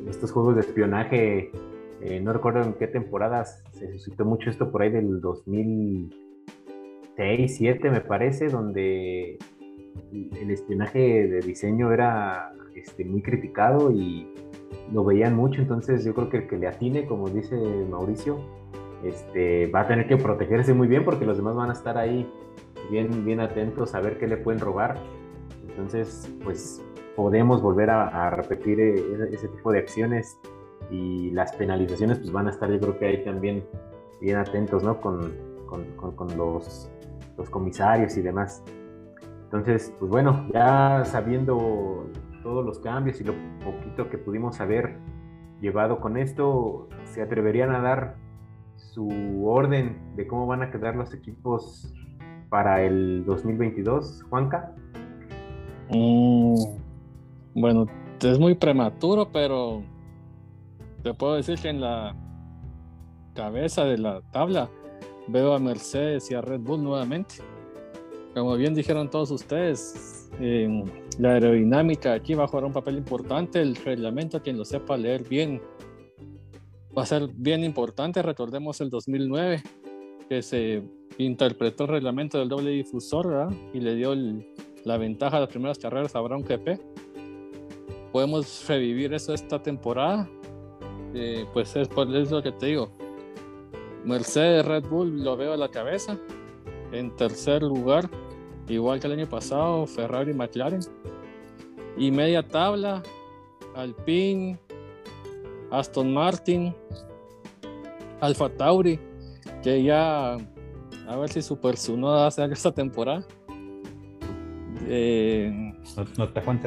[0.09, 1.51] estos juegos de espionaje.
[2.01, 6.23] Eh, no recuerdo en qué temporadas se suscitó mucho esto por ahí del 2006,
[7.17, 9.39] 2007 me parece, donde
[10.13, 14.33] el espionaje de diseño era este, muy criticado y
[14.93, 17.57] lo veían mucho, entonces yo creo que el que le atine, como dice
[17.91, 18.39] Mauricio,
[19.05, 22.27] este, va a tener que protegerse muy bien porque los demás van a estar ahí
[22.91, 24.99] bien, bien atentos a ver qué le pueden robar.
[25.69, 26.83] Entonces, pues
[27.17, 30.39] podemos volver a, repetir eh, ese, tipo de acciones
[30.91, 33.65] y las penalizaciones pues van a estar yo creo que ahí también
[34.21, 35.01] bien atentos, ¿no?
[35.01, 35.33] Con,
[35.67, 36.91] con, con, con los,
[37.37, 38.63] los comisarios y demás.
[39.45, 42.07] Entonces, pues bueno, ya sabiendo
[42.43, 44.97] todos los cambios y lo poquito que pudimos haber
[45.61, 48.17] llevado con esto, ¿se atreverían a dar
[48.77, 51.95] su orden de cómo van a quedar los equipos
[52.49, 54.75] para el 2022, Juanca?
[55.91, 56.55] Mm,
[57.55, 57.87] bueno,
[58.21, 59.83] es muy prematuro, pero
[61.03, 62.15] te puedo decir que en la
[63.35, 64.71] cabeza de la tabla
[65.29, 67.37] veo a Mercedes y a Red Bull nuevamente.
[68.35, 70.31] Como bien dijeron todos ustedes,
[71.19, 73.61] la aerodinámica aquí va a jugar un papel importante.
[73.61, 75.61] El reglamento, quien lo sepa leer bien,
[76.97, 78.23] va a ser bien importante.
[78.23, 79.63] Recordemos el 2009,
[80.29, 80.83] que se
[81.19, 84.15] interpretó el reglamento del doble difusor y le dio
[84.85, 86.81] la ventaja a las primeras carreras a Brown GP.
[88.13, 90.29] Podemos revivir eso esta temporada.
[91.15, 92.91] Eh, pues es por eso lo que te digo.
[94.05, 96.19] Mercedes, Red Bull lo veo a la cabeza.
[96.93, 98.11] En tercer lugar,
[98.69, 100.81] igual que el año pasado, Ferrari y McLaren.
[101.97, 103.03] Y media tabla,
[103.75, 104.59] Alpine,
[105.71, 106.75] Aston Martin,
[108.21, 108.99] Alfa Tauri,
[109.63, 110.37] que ya
[111.09, 113.25] a ver si Super Sunoda hace algo esta temporada.
[114.87, 115.73] Eh,
[116.19, 116.61] no, te Juan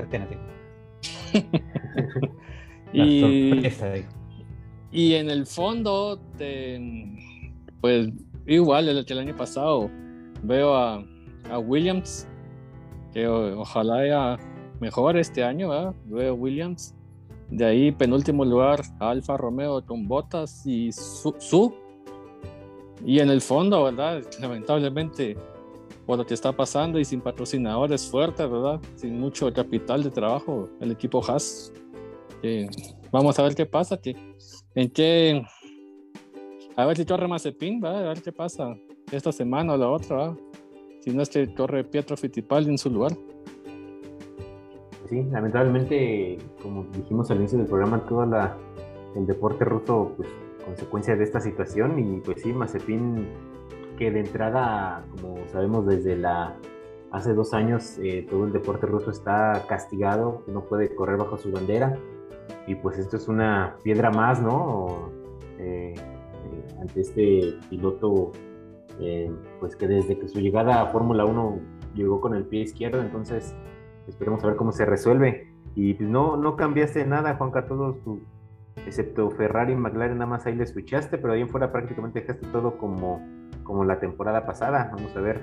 [2.93, 3.62] y,
[4.91, 6.19] y en el fondo,
[7.82, 8.10] pues
[8.45, 9.89] igual el que el año pasado
[10.43, 11.04] veo a,
[11.50, 12.28] a Williams,
[13.13, 14.38] que ojalá haya
[14.80, 16.95] mejor este año, veo a Williams.
[17.50, 21.76] De ahí, penúltimo lugar, Alfa Romeo con Botas y Su,
[23.06, 24.24] Y en el fondo, ¿verdad?
[24.39, 25.38] Lamentablemente,
[26.06, 28.80] por lo que está pasando y sin patrocinadores fuertes, ¿verdad?
[28.96, 31.74] Sin mucho capital de trabajo, el equipo Haas.
[33.12, 34.15] vamos a ver qué pasa, que,
[34.76, 35.44] en qué...
[36.76, 38.00] A ver si corre Mazepin, ¿va?
[38.00, 38.76] A ver qué pasa
[39.12, 40.38] esta semana o la otra, ¿va?
[41.00, 43.13] Si no es que corre Pietro Fittipaldi en su lugar.
[45.10, 48.58] Sí, lamentablemente, como dijimos al inicio del programa, todo la,
[49.15, 50.28] el deporte ruso, pues,
[50.65, 53.28] consecuencia de esta situación, y pues sí, Mazepin
[53.97, 56.55] que de entrada, como sabemos desde la
[57.12, 61.51] hace dos años, eh, todo el deporte ruso está castigado, no puede correr bajo su
[61.51, 61.97] bandera
[62.67, 65.12] y pues esto es una piedra más, ¿no?
[65.58, 68.31] Eh, eh, ante este piloto,
[69.60, 71.60] pues que desde que su llegada a Fórmula 1
[71.95, 73.55] llegó con el pie izquierdo, entonces
[74.08, 75.53] esperemos a ver cómo se resuelve.
[75.75, 78.21] Y pues no, no cambiaste nada, Juanca, todos tu,
[78.86, 82.47] excepto Ferrari y McLaren, nada más ahí le switchaste, pero ahí en fuera prácticamente dejaste
[82.47, 83.21] todo como
[83.65, 84.89] como la temporada pasada.
[84.95, 85.41] Vamos a ver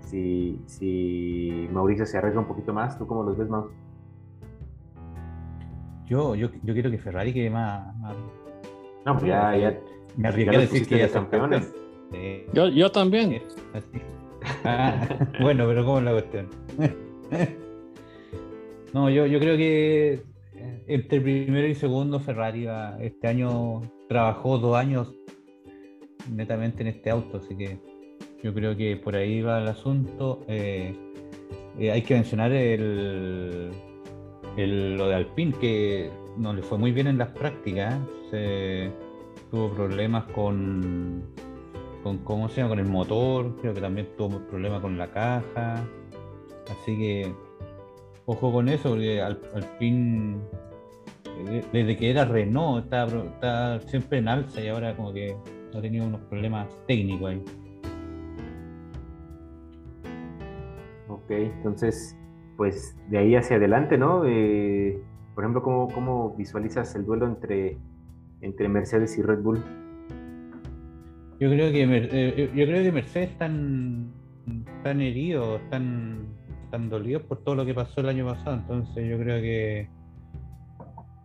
[0.00, 2.98] si, si Mauricio se arregla un poquito más.
[2.98, 3.68] ¿Tú cómo los ves, Mau?
[6.06, 7.94] Yo, yo, yo quiero que Ferrari quede más.
[9.06, 9.78] No, pues ya, ya.
[10.16, 11.72] Me arriesgué a decir que ya son campeones.
[12.52, 13.40] yo, yo también.
[14.64, 15.06] Ah,
[15.40, 16.48] bueno, pero ¿cómo es la cuestión?
[18.92, 20.22] no, yo, yo creo que
[20.86, 22.66] entre primero y segundo Ferrari
[23.00, 25.14] este año trabajó dos años
[26.28, 27.78] netamente en este auto, así que
[28.42, 30.40] yo creo que por ahí va el asunto.
[30.48, 30.94] Eh,
[31.78, 33.70] eh, hay que mencionar el,
[34.56, 37.98] lo de Alpine, que no le fue muy bien en las prácticas.
[38.30, 38.90] Se,
[39.50, 41.22] tuvo problemas con,
[42.02, 45.84] con, ¿cómo se con el motor, creo que también tuvo problemas con la caja.
[46.70, 47.32] Así que
[48.26, 50.36] ojo con eso, porque Alpine
[51.46, 55.36] eh, desde que era Renault está siempre en alza y ahora como que
[55.78, 57.42] ha tenido unos problemas técnicos ahí.
[61.08, 62.16] Ok, entonces,
[62.56, 64.24] pues de ahí hacia adelante, ¿no?
[64.26, 65.00] Eh,
[65.34, 67.78] por ejemplo, ¿cómo, ¿cómo, visualizas el duelo entre,
[68.40, 69.62] entre Mercedes y Red Bull?
[71.38, 74.12] Yo creo que, eh, yo creo que Mercedes están,
[74.76, 76.26] están heridos, están,
[76.64, 79.88] están dolidos por todo lo que pasó el año pasado, entonces yo creo que,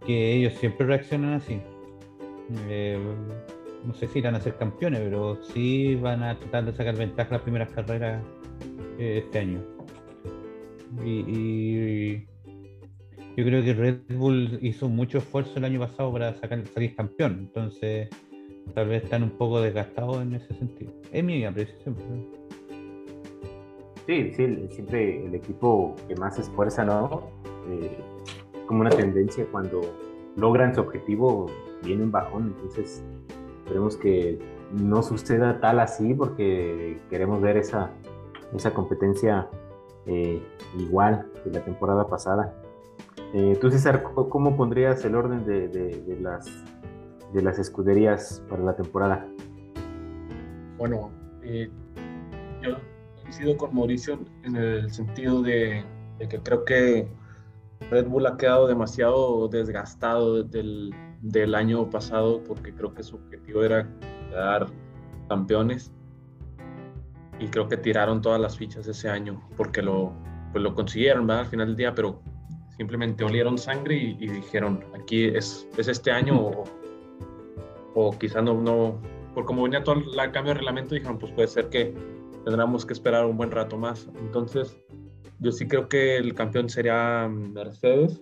[0.05, 1.59] que ellos siempre reaccionan así.
[2.69, 2.97] Eh,
[3.83, 7.31] no sé si irán a ser campeones, pero sí van a tratar de sacar ventaja
[7.31, 8.23] las primeras carreras
[8.97, 9.61] eh, este año.
[11.03, 12.25] Y,
[13.37, 17.37] yo creo que Red Bull hizo mucho esfuerzo el año pasado para sacar, salir campeón,
[17.39, 18.09] entonces
[18.73, 20.93] tal vez están un poco desgastados en ese sentido.
[21.11, 21.95] Es mi apreciación.
[24.07, 27.29] Sí, sí, siempre el equipo que más esfuerza, ¿no?
[27.69, 27.97] Eh,
[28.67, 29.81] como una tendencia cuando
[30.35, 31.47] logran su objetivo,
[31.83, 33.03] viene un bajón, entonces
[33.65, 34.37] Esperemos que
[34.71, 37.89] no suceda tal así porque queremos ver esa,
[38.53, 39.49] esa competencia
[40.05, 40.39] eh,
[40.77, 42.53] igual que la temporada pasada.
[43.33, 46.45] Eh, tú, César, ¿cómo pondrías el orden de, las,
[47.33, 49.25] de las escuderías para la temporada?
[50.77, 51.09] Bueno,
[51.41, 51.67] eh,
[52.61, 52.75] yo
[53.23, 55.83] coincido con Mauricio en el sentido de,
[56.19, 57.07] que creo que
[57.89, 60.93] Red Bull ha quedado demasiado desgastado del,
[61.25, 63.89] del año pasado porque creo que su objetivo era
[64.29, 64.67] quedar
[65.27, 65.91] campeones
[67.39, 70.13] y creo que tiraron todas las fichas ese año porque lo,
[70.51, 72.21] pues lo consiguieron al final del día, pero
[72.77, 76.63] simplemente olieron sangre y, dijeron, aquí es, es este año o,
[77.95, 79.01] o quizá no, no,
[79.33, 81.93] por como venía todo el cambio de reglamento, dijeron, pues puede ser que
[82.43, 84.07] tendremos que esperar un buen rato más.
[84.19, 84.77] Entonces,
[85.39, 88.21] yo sí creo que el campeón sería Mercedes.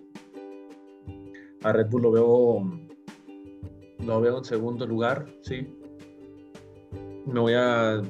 [1.62, 2.83] A Red Bull lo veo,
[3.98, 5.66] lo veo en segundo lugar, sí.
[7.26, 8.02] Me voy a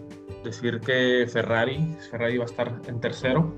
[0.42, 3.54] decir que Ferrari, Ferrari va a estar en tercero.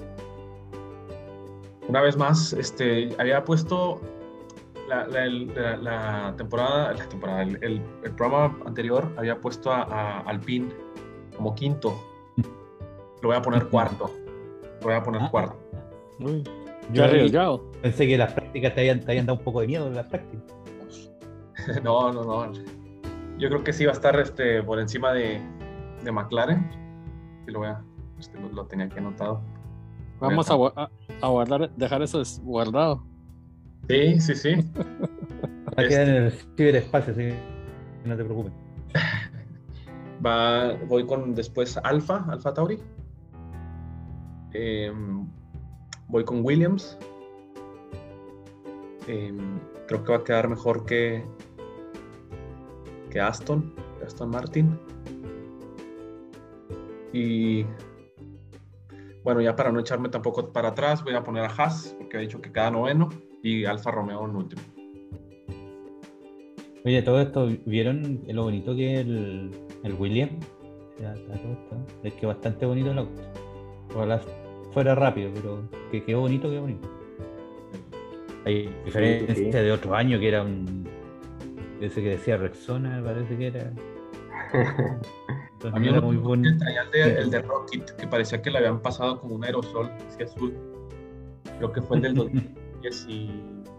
[1.88, 4.00] Una vez más, este, había puesto
[4.88, 7.80] la, temporada, la temporada el,
[8.16, 10.68] programa anterior había puesto a, Alpine
[11.36, 12.00] como quinto.
[13.22, 14.10] Lo voy a poner cuarto.
[14.80, 15.30] Lo voy a poner ah.
[15.30, 15.56] cuarto.
[16.92, 17.70] Yo arriesgado.
[17.82, 20.54] Pensé que las prácticas te habían, te dado un poco de miedo en las prácticas.
[21.84, 22.52] no, no, no.
[23.38, 25.40] Yo creo que sí va a estar este, por encima de,
[26.02, 26.68] de McLaren.
[27.44, 27.82] Sí, lo voy a,
[28.18, 29.40] este, lo, tenía aquí anotado.
[30.20, 33.04] Vamos a, a, guardar, dejar eso guardado.
[33.88, 34.54] Sí, sí, sí.
[35.78, 37.28] Va a quedar en el ciberespacio, sí.
[38.04, 38.52] No te preocupes.
[40.24, 42.78] Va, voy con después Alfa, Alfa Tauri.
[44.52, 45.28] Em,
[46.08, 46.98] voy con Williams.
[49.06, 51.24] Em, creo que va a quedar mejor que,
[53.16, 53.72] que Aston,
[54.04, 54.78] Aston Martin.
[57.14, 57.64] Y
[59.24, 62.20] bueno, ya para no echarme tampoco para atrás, voy a poner a Haas, porque ha
[62.20, 63.08] dicho que cada noveno
[63.42, 64.60] y Alfa Romeo en último.
[66.84, 69.50] Oye, todo esto, ¿vieron lo bonito que es el,
[69.82, 70.28] el William?
[72.02, 73.22] Es que bastante bonito el auto.
[73.94, 74.20] Ojalá
[74.72, 76.86] fuera rápido, pero que qué bonito, qué bonito.
[78.44, 80.95] Hay diferencia de otro año que era un.
[81.80, 83.72] Ese que decía Rexona, parece que era.
[85.72, 86.64] A mí era muy bonito.
[86.64, 90.22] El, de, el de Rocket, que parecía que le habían pasado como un aerosol, así
[90.22, 90.54] azul.
[91.58, 92.54] Creo que fue el del 2000.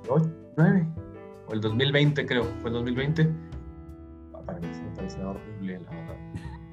[0.08, 0.88] 2019
[1.48, 3.30] o el 2020 creo, fue el 2020.
[5.24, 6.16] horrible, la verdad.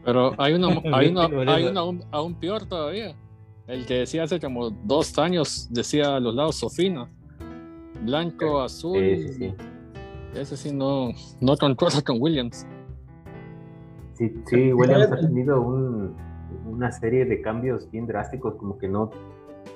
[0.04, 3.14] Pero hay uno, hay uno, hay uno aún, peor todavía.
[3.66, 7.08] El que decía hace como dos años, decía a los lados Sofina.
[8.02, 9.54] Blanco, azul.
[10.34, 11.76] Ese sí no, no con
[12.20, 12.66] Williams.
[14.14, 16.16] Sí, sí, Williams ha tenido un,
[16.66, 19.10] una serie de cambios bien drásticos, como que no,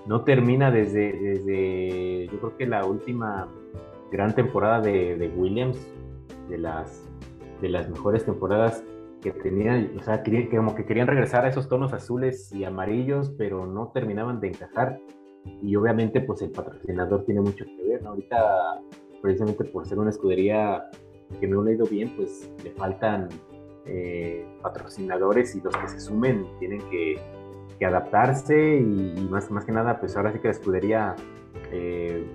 [0.07, 3.49] no termina desde, desde, yo creo que la última
[4.11, 5.79] gran temporada de, Williams,
[6.49, 7.05] de las,
[7.61, 8.83] de las mejores temporadas
[9.23, 13.67] que tenían, o sea, como que querían regresar a esos tonos azules y amarillos, pero
[13.67, 15.01] no terminaban de encajar.
[15.63, 18.11] Y obviamente, pues el patrocinador tiene mucho que ver, ¿no?
[18.11, 18.81] Ahorita,
[19.21, 20.91] precisamente por ser una escudería
[21.41, 23.29] que no le ha ido bien, pues le faltan
[23.87, 27.21] eh, patrocinadores y los que se sumen tienen que,
[27.85, 31.15] adaptarse y, más, más que nada, pues ahora sí que la escudería
[31.71, 32.27] eh,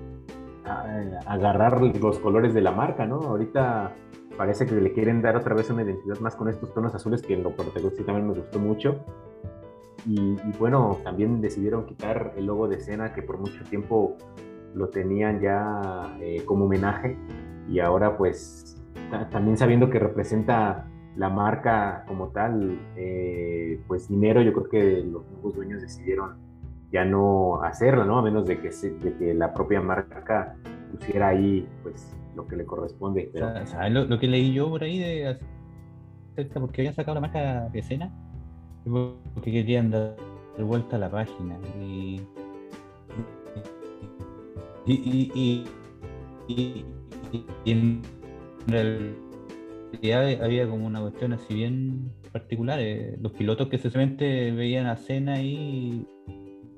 [0.64, 3.18] agarrar los colores de la marca, ¿no?
[3.18, 3.94] Ahorita
[4.38, 7.34] parece que le quieren dar otra vez una identidad más con estos tonos azules que
[7.34, 9.04] en lo particular sí también me gustó mucho.
[10.06, 14.18] Y, bueno, también decidieron quitar el logo de escena que por mucho tiempo
[14.76, 17.18] lo tenían ya eh, como homenaje
[17.70, 18.82] y ahora pues
[19.32, 25.26] también sabiendo que representa la marca como tal, eh, pues dinero, yo creo que los
[25.32, 26.36] nuevos dueños decidieron
[26.92, 28.20] ya no hacerla, ¿no?
[28.20, 30.56] A menos de que, de que la propia marca
[30.92, 33.32] pusiera ahí, pues, lo que le corresponde.
[33.66, 35.40] ¿Sabes lo, que leí yo por ahí de
[36.54, 38.12] porque habían sacado la marca de escena?
[38.86, 40.16] Porque querían dar
[40.60, 42.22] vuelta a la página y
[44.86, 44.94] y,
[45.34, 45.64] y,
[46.48, 46.86] y,
[47.66, 48.02] y en
[48.72, 49.16] el
[50.12, 52.80] había como una cuestión así bien particular.
[52.82, 56.06] Eh, los pilotos que sencillamente veían a Cena ahí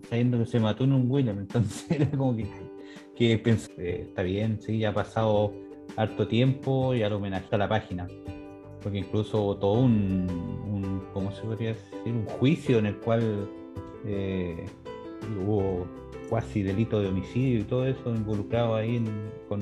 [0.09, 2.45] sabiendo que se mató en un William, entonces era como que,
[3.15, 5.53] que pensé, está bien, sí, ya ha pasado
[5.97, 8.07] harto tiempo y al homenaje a la página.
[8.84, 10.27] Porque incluso todo un,
[10.71, 12.13] un ¿cómo se podría decir?
[12.13, 13.49] Un juicio en el cual
[14.05, 14.65] eh,
[15.41, 15.88] hubo
[16.30, 19.03] cuasi delito de homicidio y todo eso involucrado ahí
[19.47, 19.61] con,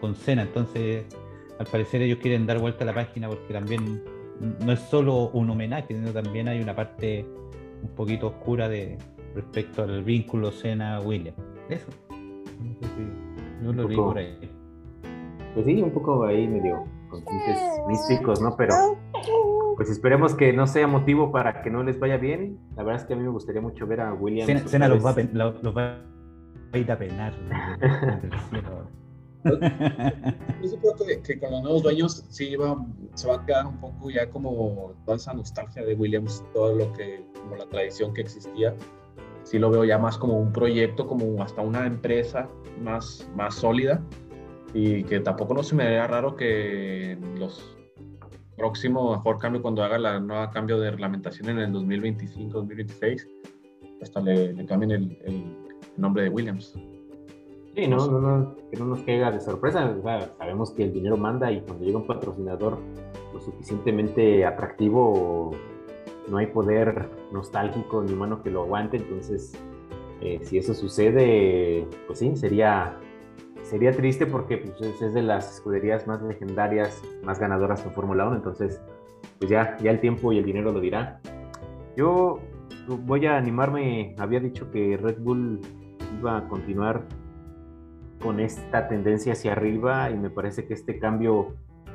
[0.00, 0.42] con Cena.
[0.42, 1.04] Entonces
[1.58, 4.02] al parecer ellos quieren dar vuelta a la página porque también
[4.64, 7.24] no es solo un homenaje, sino también hay una parte
[7.82, 8.98] un poquito oscura de
[9.34, 11.34] respecto al vínculo Cena-William.
[11.68, 11.86] Eso.
[13.62, 14.50] No lo vi por ahí.
[15.54, 18.56] Pues sí, un poco ahí medio con tintes místicos, ¿no?
[18.56, 18.74] Pero
[19.76, 22.58] pues esperemos que no sea motivo para que no les vaya bien.
[22.76, 24.70] La verdad es que a mí me gustaría mucho ver a Williams.
[24.70, 26.00] Cena, los, va a, los, va
[26.72, 27.34] a ir a penar.
[29.44, 34.08] Yo supongo que, con los nuevos dueños sí va, se va a quedar un poco
[34.10, 38.74] ya como toda esa nostalgia de Williams, todo lo que, como la tradición que existía.
[39.42, 42.48] Sí lo veo ya más como un proyecto, como hasta una empresa
[42.80, 44.00] más, más sólida
[44.72, 47.73] y que tampoco no se me haría raro que los
[48.56, 53.26] próximo mejor cambio cuando haga la nueva cambio de reglamentación en el 2025-2026
[54.02, 55.44] hasta le, cambien el, el
[55.96, 56.74] nombre de Williams.
[57.74, 59.96] Sí, no, no, no, que no nos caiga de sorpresa.
[60.38, 62.78] sabemos que el dinero manda y cuando llega un patrocinador
[63.32, 65.50] lo suficientemente atractivo,
[66.28, 68.98] no hay poder nostálgico ni humano que lo aguante.
[68.98, 69.58] Entonces,
[70.20, 72.96] eh, si eso sucede, pues sí, sería,
[73.64, 78.36] sería triste porque pues, es de las escuderías más legendarias, más ganadoras en Fórmula 1.
[78.36, 78.80] Entonces,
[79.38, 81.20] pues ya, ya el tiempo y el dinero lo dirá.
[81.96, 82.40] Yo
[82.86, 85.60] voy a animarme, había dicho que Red Bull
[86.18, 87.02] iba a continuar
[88.22, 91.54] con esta tendencia hacia arriba y me parece que este cambio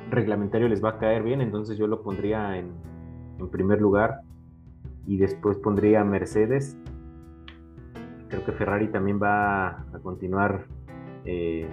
[0.10, 2.72] reglamentario les va a caer bien, entonces yo lo pondría en,
[3.52, 4.22] primer lugar
[5.08, 6.78] y después pondría Mercedes.
[8.28, 10.66] Creo que Ferrari también va a continuar.
[11.26, 11.68] Eh,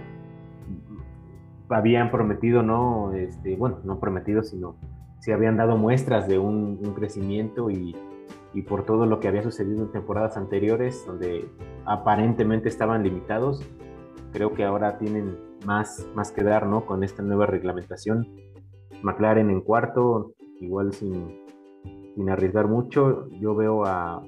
[1.69, 3.13] habían prometido, ¿no?
[3.13, 4.77] Este, bueno, no prometido, sino
[5.21, 7.97] si habían dado muestras de un, crecimiento y,
[8.55, 11.49] y, por todo lo que había sucedido en temporadas anteriores, donde
[11.85, 13.63] aparentemente estaban limitados,
[14.33, 16.87] creo que ahora tienen más, más que dar, ¿no?
[16.87, 18.29] Con esta nueva reglamentación.
[19.03, 21.43] McLaren en cuarto, igual sin,
[22.15, 23.29] sin arriesgar mucho.
[23.41, 24.23] Yo veo a,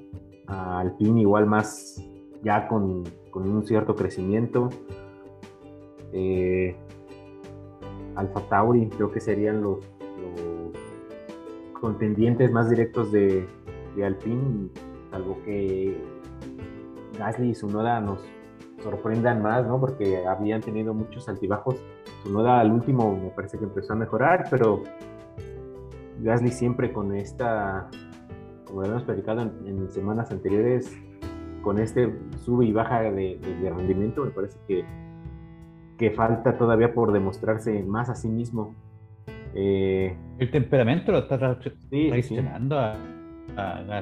[0.47, 2.03] a Alpine igual más
[2.43, 4.69] ya con, con un cierto crecimiento.
[6.13, 6.75] Eh,
[8.15, 9.79] Alfa Tauri creo que serían los,
[11.79, 13.47] contendientes más directos de,
[13.95, 14.69] de Alpine,
[15.11, 15.97] salvo que
[17.17, 18.19] Gasly y Sunoda nos,
[18.81, 19.79] sorprendan más, ¿no?
[19.79, 21.75] Porque habían tenido muchos altibajos.
[22.23, 24.83] Su noda al último me parece que empezó a mejorar, pero
[26.21, 27.89] Gasly siempre con esta,
[28.65, 30.91] como habíamos platicado en, semanas anteriores,
[31.61, 33.39] con este sube y baja de,
[33.75, 34.85] rendimiento, me parece que,
[35.99, 38.73] que falta todavía por demostrarse más a sí mismo.
[39.53, 42.95] Eh, el temperamento lo está traicionando a
[43.57, 44.01] a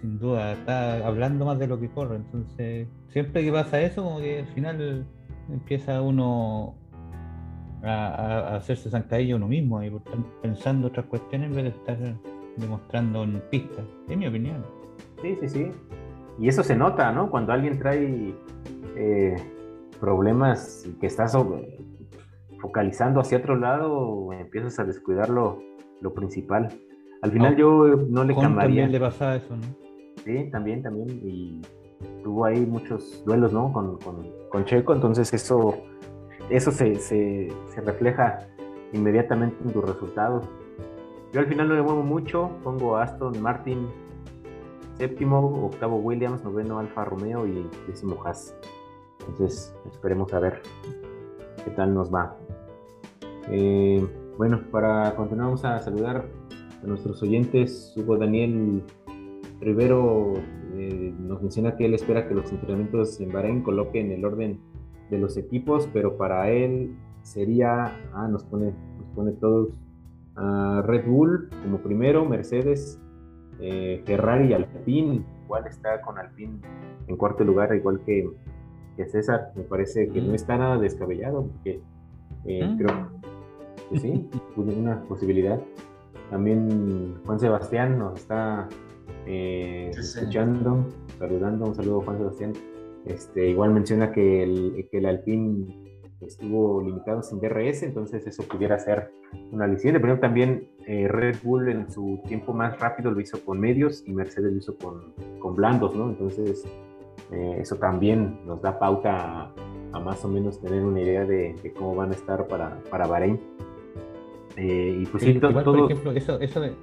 [0.00, 4.18] sin duda, está hablando más de lo que corre, entonces siempre que pasa eso, como
[4.18, 5.06] que al final
[5.50, 6.74] empieza uno
[7.82, 11.98] a, hacerse zancadillo uno mismo y por estar pensando otras cuestiones en vez de estar
[12.56, 14.64] demostrando en pista, es mi opinión.
[15.22, 15.72] Sí, sí, sí.
[16.38, 17.30] Y eso se nota, ¿no?
[17.30, 18.34] Cuando alguien trae
[18.96, 19.36] eh,
[20.00, 21.36] problemas que estás
[22.60, 25.62] focalizando hacia otro lado, empiezas a descuidar lo,
[26.00, 26.68] lo principal.
[27.22, 28.82] Al final yo no le cambiaría.
[28.84, 29.62] También le pasa eso, ¿no?
[30.24, 31.08] Sí, también, también.
[31.22, 31.60] Y
[32.22, 33.72] tuvo ahí muchos duelos, ¿no?
[33.72, 33.98] Con,
[34.48, 35.74] con, Checo, entonces eso,
[36.48, 37.48] eso se, se,
[37.84, 38.38] refleja
[38.92, 40.48] inmediatamente en tus resultados.
[41.32, 43.86] Yo al final no le muevo mucho, pongo Aston Martin
[44.94, 48.54] séptimo, octavo Williams, noveno Alfa Romeo y décimo Haas.
[49.28, 50.62] Entonces esperemos a ver
[51.64, 52.36] qué tal nos va.
[53.48, 54.06] Eh,
[54.36, 56.26] bueno, para continuar vamos a saludar
[56.82, 57.94] a nuestros oyentes.
[57.96, 58.82] Hugo Daniel
[59.60, 60.34] Rivero
[60.74, 64.60] eh, nos menciona que él espera que los entrenamientos en Bahrein coloquen el orden
[65.10, 69.78] de los equipos, pero para él sería, ah, nos pone, nos pone todos
[70.36, 73.00] Red Bull como primero, Mercedes,
[73.60, 76.60] eh, Ferrari y Alpine, igual está con Alpine
[77.08, 78.30] en cuarto lugar, igual que,
[79.00, 81.80] que César, me parece que no está nada descabellado, porque
[82.44, 82.76] eh, mm.
[82.76, 83.08] creo
[83.90, 85.58] que sí, una posibilidad.
[86.30, 88.68] También Juan Sebastián nos está
[89.26, 90.86] eh, escuchando,
[91.18, 91.66] saludando.
[91.66, 92.52] Un saludo, Juan Sebastián.
[93.06, 95.66] Este, igual menciona que el, que el Alpine
[96.20, 99.10] estuvo limitado sin DRS, entonces eso pudiera ser
[99.50, 99.98] una aliciente.
[99.98, 104.12] Pero también eh, Red Bull en su tiempo más rápido lo hizo con medios y
[104.12, 106.10] Mercedes lo hizo con, con blandos, ¿no?
[106.10, 106.64] Entonces
[107.32, 109.52] eh, eso también nos da pauta
[109.92, 113.06] a, más o menos tener una idea de, de, cómo van a estar para, para
[113.06, 113.38] Bahrein.
[114.56, 116.74] Eh, y pues sí, igual, por ejemplo, eso, eso, de,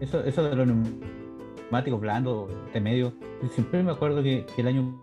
[0.00, 3.12] eso, eso de los neumáticos blandos, de medio,
[3.50, 5.02] siempre me acuerdo que, el año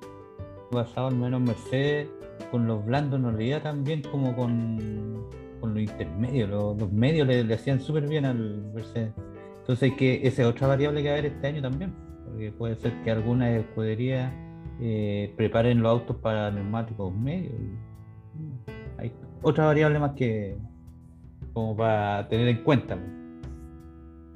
[0.72, 2.08] pasado, al menos Mercedes,
[2.52, 5.28] con los blandos no leía tan bien como con,
[5.60, 6.50] con los intermedios.
[6.50, 9.12] Los, medios le, hacían súper bien al Mercedes.
[9.60, 11.94] Entonces, que esa es otra variable que va a haber este año también,
[12.26, 14.32] porque puede ser que algunas escuderías
[14.82, 17.54] eh, preparen los autos para neumáticos medios.
[18.98, 20.58] Hay otra variable más que,
[21.54, 22.98] como para tener en cuenta.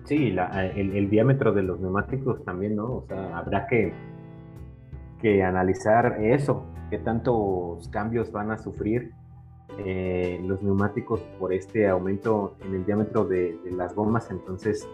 [0.06, 0.36] Sí,
[0.76, 2.86] el, diámetro de los neumáticos también, ¿no?
[2.86, 3.94] O sea, habrá que,
[5.22, 9.12] que analizar eso, qué tantos cambios van a sufrir
[9.78, 14.88] eh, los neumáticos por este aumento en el diámetro de, las gomas, entonces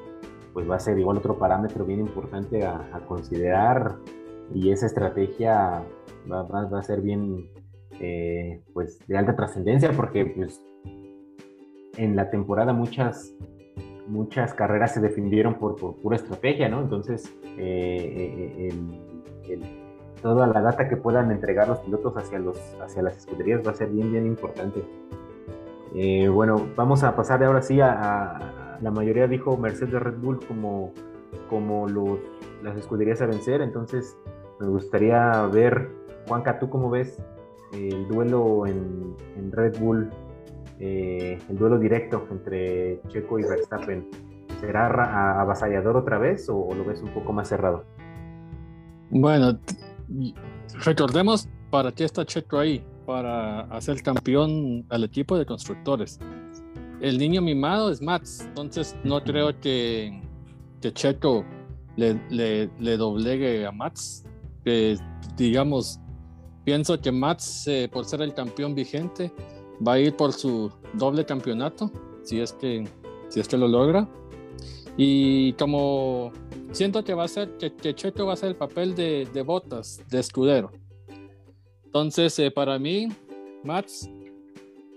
[0.54, 3.96] pues va a ser igual otro parámetro bien importante a, considerar
[4.54, 5.84] y esa estrategia
[6.32, 7.50] va, a ser bien
[8.00, 10.62] eh, pues de alta trascendencia porque pues
[11.98, 13.34] en la temporada muchas
[14.08, 16.80] muchas carreras se defendieron por, pura estrategia, ¿no?
[16.82, 18.70] Entonces, eh,
[20.22, 23.76] toda la data que puedan entregar los pilotos hacia, los, hacia las escuderías va a
[23.76, 24.84] ser bien, bien importante.
[25.96, 30.92] Eh, bueno, vamos a pasar ahora sí a, la mayoría dijo Mercedes Red Bull como,
[31.50, 32.20] como los,
[32.62, 34.18] las escuderías a vencer, entonces
[34.60, 35.90] me gustaría ver,
[36.28, 37.18] Juanca, ¿tú cómo ves
[37.74, 40.10] el duelo en, en Red Bull
[40.80, 44.10] eh, el duelo directo entre Checo y Verstappen,
[44.60, 47.86] ¿será avasallador otra vez o, lo ves un poco más cerrado?
[49.10, 49.58] Bueno,
[50.84, 56.20] recordemos para qué está Checo ahí, para hacer campeón al equipo de constructores.
[57.00, 60.22] El niño mimado es Max, entonces no creo que,
[60.82, 61.46] que Checo
[61.96, 64.26] le, le, doblegue a Max.
[65.38, 66.00] Digamos,
[66.64, 69.32] pienso que Max, eh, por ser el campeón vigente,
[69.86, 71.92] va a ir por su doble campeonato,
[72.24, 72.88] si es que,
[73.30, 74.08] si es que lo logra.
[74.98, 76.32] Y como
[76.72, 80.02] siento que va a ser, que, Checo va a ser el papel de, de botas,
[80.10, 80.72] de escudero.
[81.86, 83.08] Entonces, eh, para mí,
[83.64, 84.10] Mats,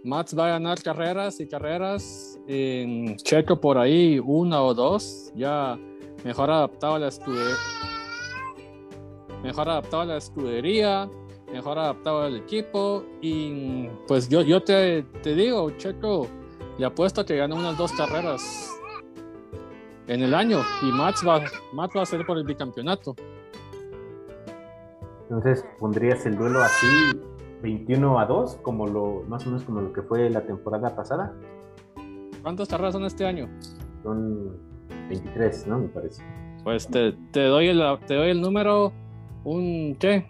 [0.05, 2.39] Mats va a ganar carreras y carreras.
[2.47, 5.79] En Checo por ahí, una o dos, ya
[6.25, 7.57] mejor adaptado a la escudería.
[9.43, 11.09] Mejor adaptado a la escudería,
[11.53, 13.05] mejor adaptado al equipo.
[13.20, 16.26] Y pues yo, yo te, te digo, Checo,
[16.78, 18.78] le apuesto que gana unas dos carreras
[20.07, 21.41] en el año y Max va,
[21.72, 23.14] Max va a ser por el bicampeonato.
[25.22, 26.86] Entonces, ¿pondrías el duelo así
[27.62, 31.34] 21 a 2, como lo, más o menos como lo que fue la temporada pasada?
[32.43, 33.49] ¿Cuántas carreras son este año?
[34.03, 34.57] Son
[35.09, 35.78] 23, ¿no?
[35.80, 36.22] Me parece.
[36.64, 38.93] Pues te, te doy, el, te doy el número,
[39.49, 40.26] un, ¿qué?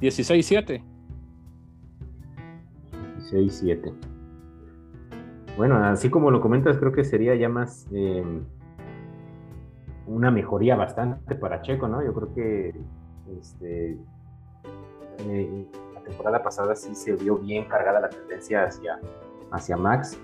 [0.00, 0.82] 16-7.
[3.30, 3.92] 16-7.
[5.56, 8.24] Bueno, así como lo comentas, creo que sería ya más eh,
[10.06, 12.02] una mejoría bastante para Checo, ¿no?
[12.02, 12.74] Yo creo que
[13.38, 13.98] este,
[15.28, 18.98] eh, la temporada pasada sí se vio bien cargada la tendencia hacia,
[19.50, 20.18] hacia Max,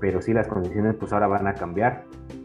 [0.00, 2.04] pero sí las condiciones pues ahora van a cambiar.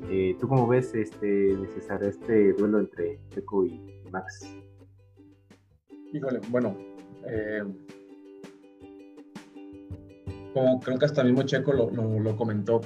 [0.09, 4.53] Eh, ¿Tú cómo ves, este, César, este duelo entre Checo y Max?
[6.13, 6.75] Híjole, bueno,
[7.25, 7.63] eh,
[10.53, 12.81] como creo que hasta mismo Checo lo, comentó,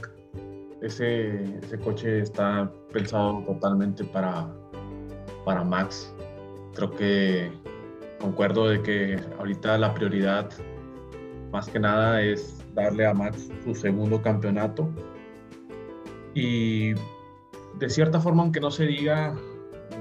[0.82, 4.48] ese, ese, coche está pensado totalmente para,
[5.44, 6.14] para Max.
[6.76, 7.52] Creo que
[8.20, 10.50] concuerdo de que ahorita la prioridad
[11.52, 14.90] más que nada es darle a Max su segundo campeonato.
[16.34, 16.94] Y
[17.80, 19.36] de cierta forma, aunque no se diga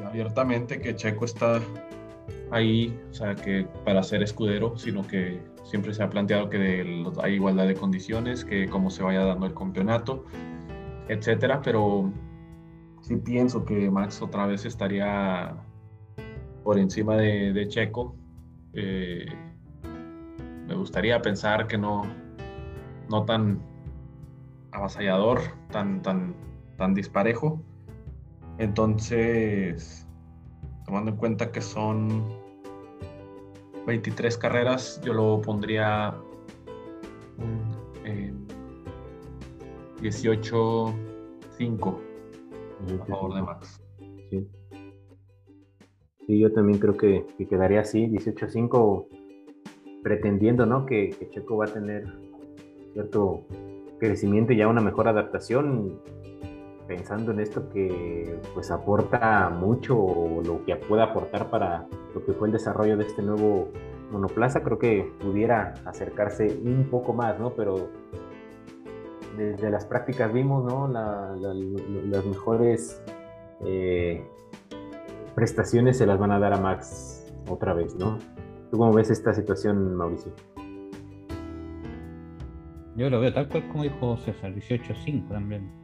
[0.06, 1.60] abiertamente que Checo está
[2.50, 7.34] ahí, o sea, que para ser escudero, sino que siempre se ha planteado que hay
[7.34, 10.24] igualdad de condiciones, que cómo se vaya dando el campeonato,
[11.08, 12.12] etcétera, pero
[13.00, 15.54] sí pienso que Max otra vez estaría
[16.62, 18.16] por encima de, Checo.
[18.72, 19.26] Eh,
[20.66, 22.02] me gustaría pensar que no,
[23.10, 23.60] no tan
[24.72, 26.34] avasallador, tan, tan,
[26.78, 27.62] tan disparejo.
[28.58, 30.06] Entonces,
[30.86, 32.24] tomando en cuenta que son
[33.86, 36.14] 23 carreras, yo lo pondría
[40.04, 40.94] 18-5
[41.58, 43.82] eh, a favor de Max.
[44.30, 44.48] Sí.
[46.28, 49.06] yo también creo que, quedaría así, 18-5,
[50.02, 50.86] pretendiendo ¿no?
[50.86, 52.06] que, que Checo va a tener
[52.92, 53.46] cierto
[53.98, 56.00] crecimiento y ya una mejor adaptación
[56.86, 59.94] pensando en esto que pues aporta mucho
[60.44, 63.68] lo que pueda aportar para lo que fue el desarrollo de este nuevo
[64.10, 67.54] monoplaza, creo que pudiera acercarse un poco más, ¿no?
[67.54, 67.88] Pero
[69.36, 70.86] desde las prácticas vimos, ¿no?
[70.88, 73.02] las mejores
[73.64, 74.24] eh,
[75.34, 78.18] prestaciones se las van a dar a Max otra vez, ¿no?
[78.70, 80.32] ¿Tú cómo ves esta situación, Mauricio?
[82.96, 85.83] Yo lo veo tal cual como dijo César, 18-5 también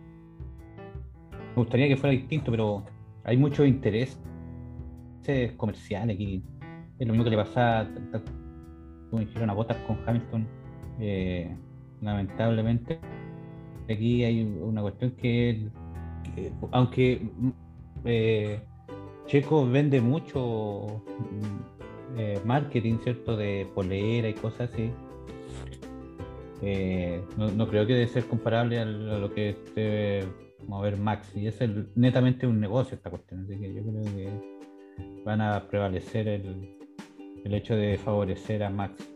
[1.50, 2.84] me gustaría que fuera distinto, pero
[3.24, 4.18] hay mucho interés
[5.56, 6.42] comercial aquí.
[6.98, 7.88] Es lo mismo que le pasa,
[9.10, 10.46] como dijeron, a Botas con Hamilton.
[10.98, 11.56] Eh,
[12.00, 12.98] lamentablemente,
[13.88, 15.70] aquí hay una cuestión que
[16.72, 17.28] aunque,
[18.04, 18.60] eh,
[19.26, 23.36] Checo vende mucho mm, eh, marketing, ¿cierto?
[23.36, 24.90] De polera y cosas así.
[26.62, 30.24] Eh, no, creo que debe ser comparable a lo que esté
[30.66, 31.30] mover Max.
[31.34, 31.58] Y es
[31.94, 33.44] netamente un negocio esta cuestión.
[33.44, 36.78] Así que yo creo que van a prevalecer el,
[37.44, 39.08] el hecho de favorecer a Max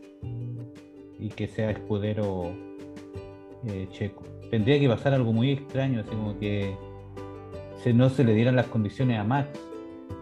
[1.19, 2.51] y que sea escudero
[3.67, 4.23] eh, checo.
[4.51, 6.75] Tendría que pasar algo muy extraño, así como que
[7.77, 9.59] se, no se le dieran las condiciones a Max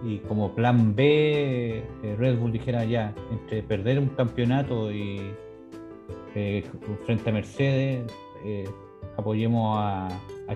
[0.04, 5.34] y como plan B eh, Red Bull dijera ya, entre perder un campeonato y
[6.36, 6.64] eh,
[7.06, 8.12] frente a Mercedes,
[9.18, 10.10] apoyemos a,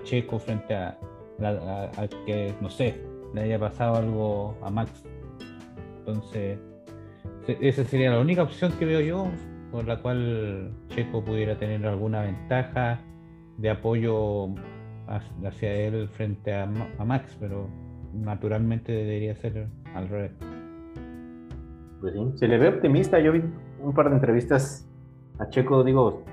[0.03, 0.97] Checo frente a,
[1.41, 3.01] a, que, no sé,
[3.34, 5.03] le haya pasado algo a Max.
[5.99, 6.60] Entonces,
[7.47, 9.28] esa sería la única opción que veo yo
[9.72, 12.99] por la cual Checo pudiera tener alguna ventaja
[13.58, 14.49] de apoyo
[15.08, 16.66] hacia él frente a,
[17.05, 17.70] Max, pero
[18.14, 20.32] naturalmente debería ser al revés.
[22.01, 23.20] Pues sí, se le ve optimista.
[23.20, 23.43] Yo vi
[23.82, 24.88] un par de entrevistas
[25.39, 26.24] a Checo, digo,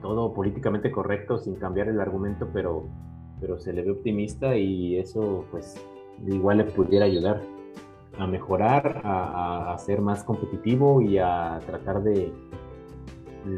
[0.00, 2.86] todo políticamente correcto, sin cambiar el argumento, pero,
[3.40, 5.74] pero se le ve optimista y eso pues
[6.26, 7.42] igual le pudiera ayudar
[8.18, 12.32] a mejorar, a, ser más competitivo y a tratar de,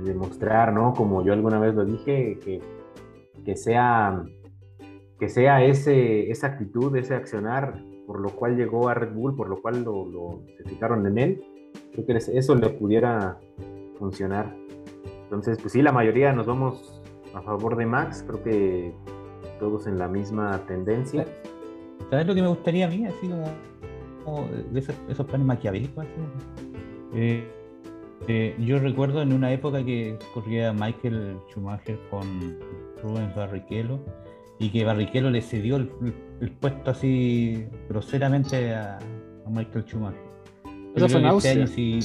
[0.05, 0.93] demostrar, ¿no?
[0.93, 2.61] Como yo alguna vez lo dije, que,
[3.45, 4.22] que sea,
[5.18, 9.51] que sea ese, esa actitud, ese accionar por lo cual llegó a Red Bull, por
[9.51, 11.45] lo cual lo, lo se fijaron en él,
[11.93, 13.39] creo que eso le pudiera
[13.99, 14.57] funcionar.
[15.29, 17.03] Entonces, pues sí, la mayoría nos vamos
[17.35, 18.95] a favor de Max, creo que
[19.61, 21.26] todos en la misma tendencia.
[22.11, 23.05] ¿Sabes lo que me gustaría a mí?
[23.05, 26.07] Así como de esos, planes maquiavélicos.
[27.14, 27.47] Eh,
[28.26, 32.59] eh, yo recuerdo en una época que corría Michael Schumacher con
[33.03, 33.99] Rubens Barrichello
[34.59, 35.89] y que Barrichello le cedió el,
[36.61, 38.99] puesto así groseramente a,
[39.51, 40.20] Michael Schumacher.
[40.95, 42.01] Eso fue este sí,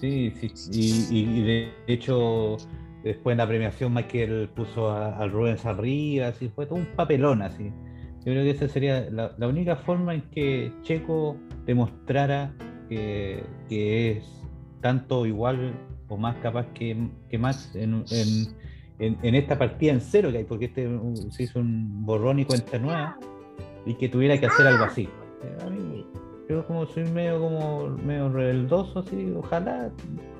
[0.00, 2.56] sí, sí, y, de hecho
[3.04, 7.72] después en la premiación Michael puso al Rubens arriba, así fue todo un papelón así.
[8.18, 12.54] Yo creo que esa sería la, única forma en que Checo demostrara
[12.88, 14.24] que, es
[14.82, 15.74] tanto igual
[16.08, 18.04] o más capaz que, que Max en,
[19.22, 20.88] esta partida en cero que hay, porque este
[21.30, 23.18] se hizo un borrón y cuenta nueva
[23.86, 25.08] y que tuviera que hacer algo así.
[25.42, 26.04] Eh,
[26.50, 29.92] yo como soy medio como medio rebeldoso, así, ojalá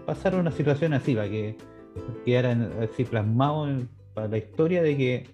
[0.06, 1.56] pasara una situación así para que
[2.24, 3.68] quedara así plasmado
[4.12, 5.28] para la historia de que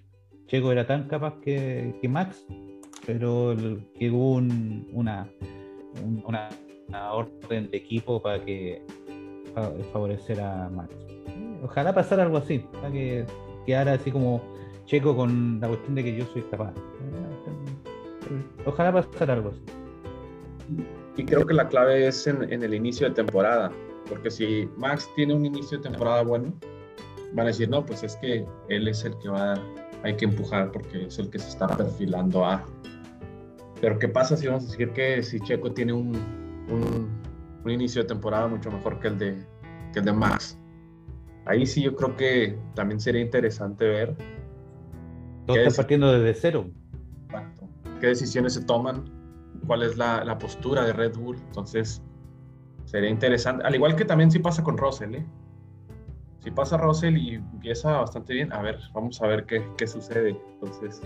[0.45, 2.45] Checo era tan capaz que, Max,
[3.07, 3.55] pero
[3.97, 5.27] que hubo una,
[6.23, 6.49] una,
[7.11, 8.83] orden de equipo para que
[9.91, 10.93] favorecer a Max.
[11.63, 13.25] Ojalá pasara algo así, para que
[13.65, 14.43] quedara así como
[14.85, 16.73] Checo con la cuestión de que yo soy capaz.
[18.65, 19.76] Ojalá pasara algo así.
[21.15, 23.71] Y creo que la clave es en, en el inicio de temporada,
[24.07, 26.53] porque si Max tiene un inicio de temporada bueno,
[27.33, 29.55] van a decir, no, pues es que él es el que va
[30.03, 32.65] hay que empujar porque es el que se está perfilando a.
[33.81, 36.15] Pero ¿qué pasa si vamos a decir que si Checo tiene un,
[36.69, 39.35] un, inicio de temporada mucho mejor que el de,
[39.93, 40.57] que el de Max?
[41.45, 44.15] Ahí sí yo creo que también sería interesante ver.
[45.45, 46.69] Todo está partiendo desde cero.
[47.99, 49.05] ¿Qué decisiones se toman?
[49.67, 51.37] ¿Cuál es la, la postura de Red Bull?
[51.47, 52.01] Entonces,
[52.85, 53.65] sería interesante.
[53.65, 55.25] Al igual que también sí pasa con Russell, ¿eh?
[56.47, 60.39] si pasa Russell y empieza bastante bien, a ver, vamos a ver qué, qué sucede.
[60.53, 61.01] Entonces.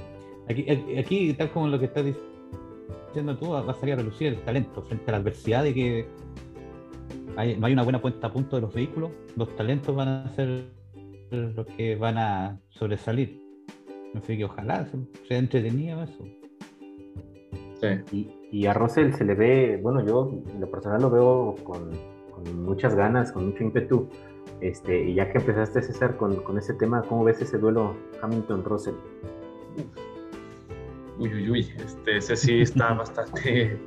[0.47, 0.65] Aquí,
[0.99, 4.83] aquí, tal como lo que estás diciendo tú, va a salir a relucir el talento
[4.83, 6.07] frente a la adversidad de que
[7.37, 9.09] hay, no hay una buena puesta a punto de los vehículos.
[9.35, 10.65] Los talentos van a ser
[11.31, 13.41] los que van a sobresalir.
[14.27, 14.87] Sé que ojalá
[15.27, 16.23] sea entretenido eso.
[17.79, 17.87] Sí.
[18.11, 21.89] Y, a Russell se le ve, bueno, yo en lo personal lo veo con,
[22.31, 24.09] con muchas ganas, con mucho ímpetu
[24.61, 28.93] este, y ya que empezaste, César, con, con ese tema, ¿cómo ves ese duelo Hamilton-Russell?
[31.17, 33.79] Uy, uy, uy, este, ese sí está bastante,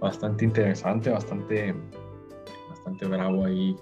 [0.00, 1.74] bastante interesante, bastante,
[2.70, 3.76] bastante bravo ahí,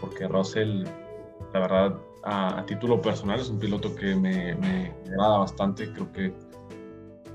[0.00, 0.84] porque Russell,
[1.52, 6.32] la verdad, a, título personal es un piloto que me, me, agrada bastante, creo que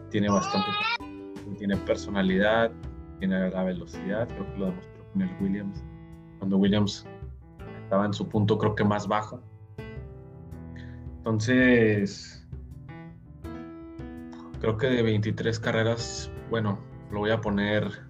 [0.09, 0.67] tiene bastante,
[1.55, 2.71] tiene personalidad,
[3.19, 5.83] tiene la velocidad, creo que lo demostró con el Williams,
[6.37, 7.05] cuando Williams
[7.83, 9.41] estaba en su punto creo que más bajo.
[11.17, 12.47] Entonces,
[14.61, 16.79] creo que de 23 carreras, bueno,
[17.11, 18.07] lo voy a poner...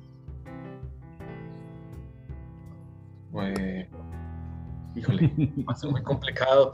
[4.95, 5.31] híjole,
[5.67, 6.73] va a ser muy complicado.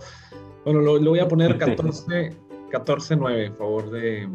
[0.63, 2.35] Bueno, lo, voy a poner 14,
[2.71, 4.27] 14-9 en favor de,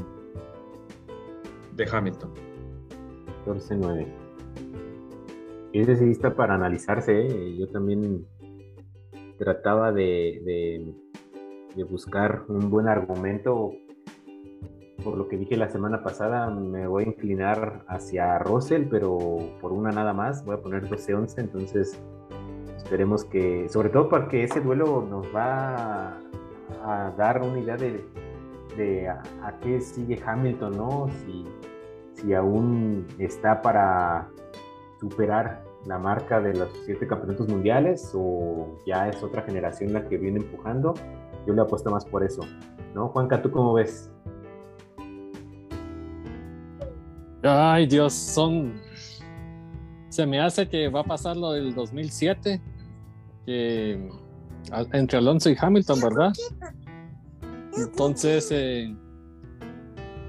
[1.81, 2.31] de Hamilton.
[3.47, 4.07] 14-9.
[5.73, 7.27] Es decidista para analizarse.
[7.27, 7.57] ¿eh?
[7.59, 8.27] Yo también
[9.39, 10.95] trataba de,
[11.75, 13.73] de, buscar un buen argumento.
[15.03, 19.73] Por lo que dije la semana pasada, me voy a inclinar hacia Russell, pero por
[19.73, 20.45] una nada más.
[20.45, 21.39] Voy a poner 12-11.
[21.39, 21.99] Entonces,
[22.77, 26.19] esperemos que, sobre todo porque ese duelo nos va
[26.85, 28.05] a, dar una idea de,
[28.77, 31.09] de a, a, qué sigue Hamilton, ¿no?
[31.25, 31.47] Si,
[32.21, 34.29] si aún está para
[35.01, 40.19] superar la marca de los siete campeonatos mundiales o ya es otra generación la que
[40.19, 40.95] viene empujando.
[41.47, 42.43] Yo le apuesto más por eso.
[42.95, 43.09] ¿No?
[43.09, 44.11] Juanca, ¿tú cómo ves?
[47.43, 48.81] Ay, Dios, son.
[50.11, 52.61] Se me hace que va a pasar lo del 2007,
[53.47, 54.11] que
[54.93, 56.33] entre Alonso y Hamilton, ¿verdad?
[57.79, 58.95] Entonces, eh...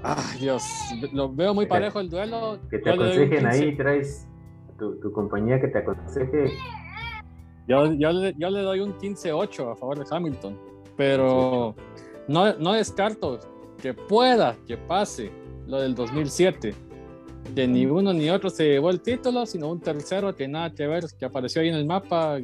[0.02, 0.62] ay, Dios,
[1.12, 2.58] lo veo muy parejo el duelo.
[2.70, 4.26] Que te aconsejen ahí, traes
[4.78, 6.52] tu, compañía que te aconseje.
[7.68, 10.58] Yo, yo, le, yo le doy un 15-8 a favor de Hamilton,
[10.96, 11.74] pero
[12.26, 13.38] no, no descarto
[13.80, 15.30] que pueda que pase
[15.66, 16.74] lo del 2007,
[17.54, 20.86] que ni uno ni otro se llevó el título, sino un tercero que nada que
[20.86, 22.38] ver, que apareció ahí en el mapa.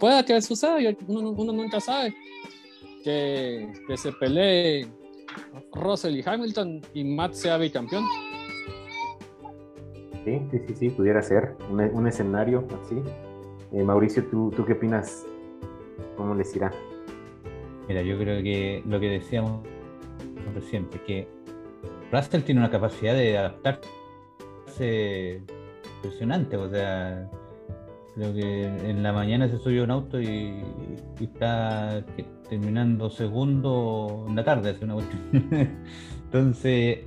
[0.00, 0.76] Pueda que suceda,
[1.06, 2.14] uno, uno nunca sabe.
[3.04, 4.86] Que, que se pelee
[5.72, 8.04] Russell y Hamilton y Matt sea bicampeón.
[10.24, 13.02] Sí, sí, sí, sí, pudiera ser un, un escenario así.
[13.72, 15.26] Eh, Mauricio, ¿tú, ¿tú qué opinas?
[16.16, 16.70] ¿Cómo les irá?
[17.88, 19.66] Mira, yo creo que lo que decíamos
[20.54, 21.28] recién, es que
[22.12, 25.42] Russell tiene una capacidad de adaptarse
[25.96, 27.28] impresionante, o sea,
[28.14, 30.62] creo que en la mañana se subió un auto y,
[31.20, 32.04] está
[32.48, 35.22] terminando segundo en la tarde, hace una cuestión.
[36.24, 36.98] Entonces,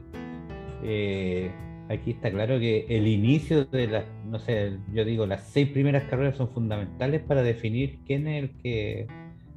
[0.84, 1.52] eh,
[1.90, 6.04] aquí está claro que el inicio de las, no sé, yo digo, las seis primeras
[6.04, 9.08] carreras son fundamentales para definir quién es el que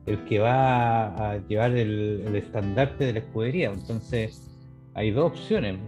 [0.06, 3.70] el que va a llevar el, el estandarte de la escudería.
[3.70, 4.50] Entonces,
[4.94, 5.78] hay dos opciones.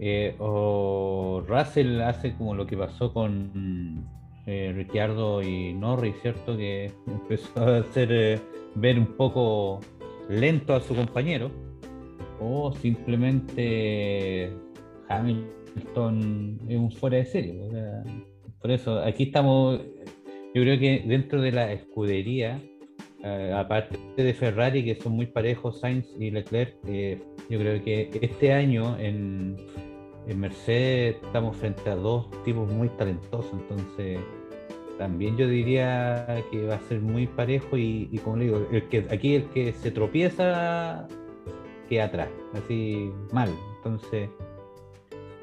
[0.00, 4.08] Eh, o Russell hace como lo que pasó con
[4.48, 6.56] eh, Ricciardo y Norris, ¿cierto?
[6.56, 8.40] Que empezó a hacer eh,
[8.74, 9.80] ver un poco
[10.28, 11.50] lento a su compañero.
[12.40, 14.50] O simplemente
[15.08, 17.60] Hamilton es un fuera de serie.
[18.60, 19.80] Por eso, aquí estamos,
[20.54, 22.60] yo creo que dentro de la escudería,
[23.22, 27.18] eh, aparte de Ferrari, que son muy parejos, Sainz y Leclerc, eh,
[27.50, 29.56] yo creo que este año en,
[30.26, 34.20] en, Mercedes estamos frente a dos tipos muy talentosos, entonces
[34.98, 38.88] también yo diría que va a ser muy parejo y, y como le digo, el
[38.88, 41.06] que, aquí el que se tropieza
[41.88, 44.28] queda atrás, así mal, entonces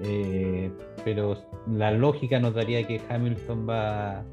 [0.02, 0.72] eh,
[1.04, 1.36] pero
[1.72, 4.26] la lógica nos daría que Hamilton va,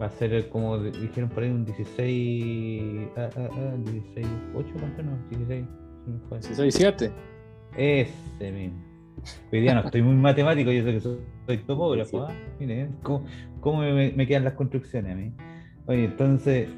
[0.00, 3.08] va a ser, como dijeron por ahí, un 16.
[3.16, 5.18] Ah, ah, ah, 16 8, ¿cuánto no?
[5.30, 5.66] 16.
[6.30, 7.12] 16 7.
[7.76, 8.88] Ese mismo.
[9.52, 12.22] Hoy día no estoy muy matemático, yo sé que soy, topógrafo.
[12.22, 12.32] ¿ah?
[12.58, 13.24] Mire, ¿cómo,
[13.60, 15.32] cómo me, quedan las construcciones a mí?
[15.86, 16.68] Oye, entonces,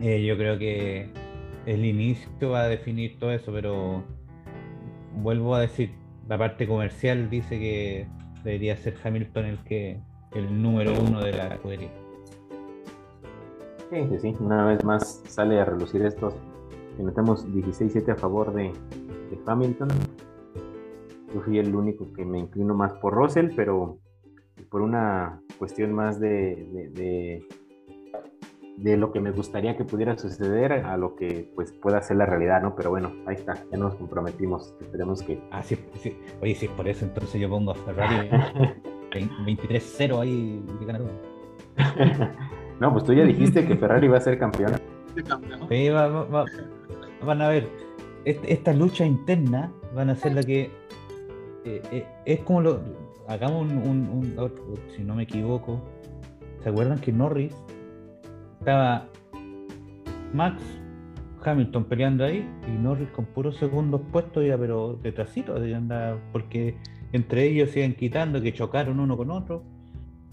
[0.00, 1.10] eh, yo creo que
[1.66, 4.04] el inicio va a definir todo eso, pero
[5.14, 5.92] vuelvo a decir,
[6.28, 8.06] la parte comercial dice que
[8.44, 10.00] debería ser Hamilton el que
[10.32, 11.90] el número uno de la escudería.
[13.90, 16.34] Sí, sí, sí, una vez más sale a relucir esto.
[16.96, 19.88] Que metemos 16-7 a favor de, de, Hamilton.
[21.32, 23.98] Yo fui el único que me inclino más por Russell, pero
[24.74, 27.48] por una cuestión más de, de, de
[28.76, 32.26] de lo que me gustaría que pudiera suceder a lo que pues pueda ser la
[32.26, 32.74] realidad, ¿no?
[32.74, 35.40] Pero bueno, ahí está, ya nos comprometimos, esperemos que...
[35.52, 36.18] Ah, sí, sí.
[36.42, 38.28] oye, sí, por eso entonces yo pongo a Ferrari
[39.46, 41.02] 23-0 ahí de ganar
[42.80, 44.72] no, pues tú ya dijiste que Ferrari va a ser campeón.
[45.68, 46.44] Sí, va, va, va,
[47.24, 47.68] van a ver,
[48.24, 50.72] esta lucha interna van a ser la que...
[51.64, 53.03] Eh, eh, es como lo...
[53.28, 54.50] Hagamos un, un,
[54.94, 55.80] si no me equivoco,
[56.62, 57.54] ¿se acuerdan que Norris
[58.60, 59.08] estaba
[60.32, 60.62] Max
[61.44, 65.54] Hamilton peleando ahí y Norris con puros segundos puestos ya pero detrásito
[66.32, 66.76] porque
[67.12, 69.62] entre ellos se iban quitando que chocaron uno con otro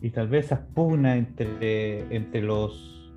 [0.02, 3.14] y tal vez esas pugnas entre, entre los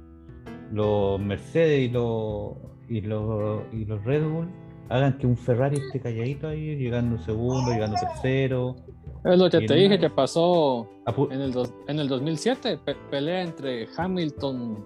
[0.73, 2.55] los Mercedes y los
[2.89, 4.49] y los y los Red Bull
[4.89, 8.77] hagan que un Ferrari esté calladito ahí llegando segundo, llegando tercero
[9.25, 10.89] es lo que te dije que pasó
[11.31, 14.85] en el, dos, en el 2007, pe pelea entre Hamilton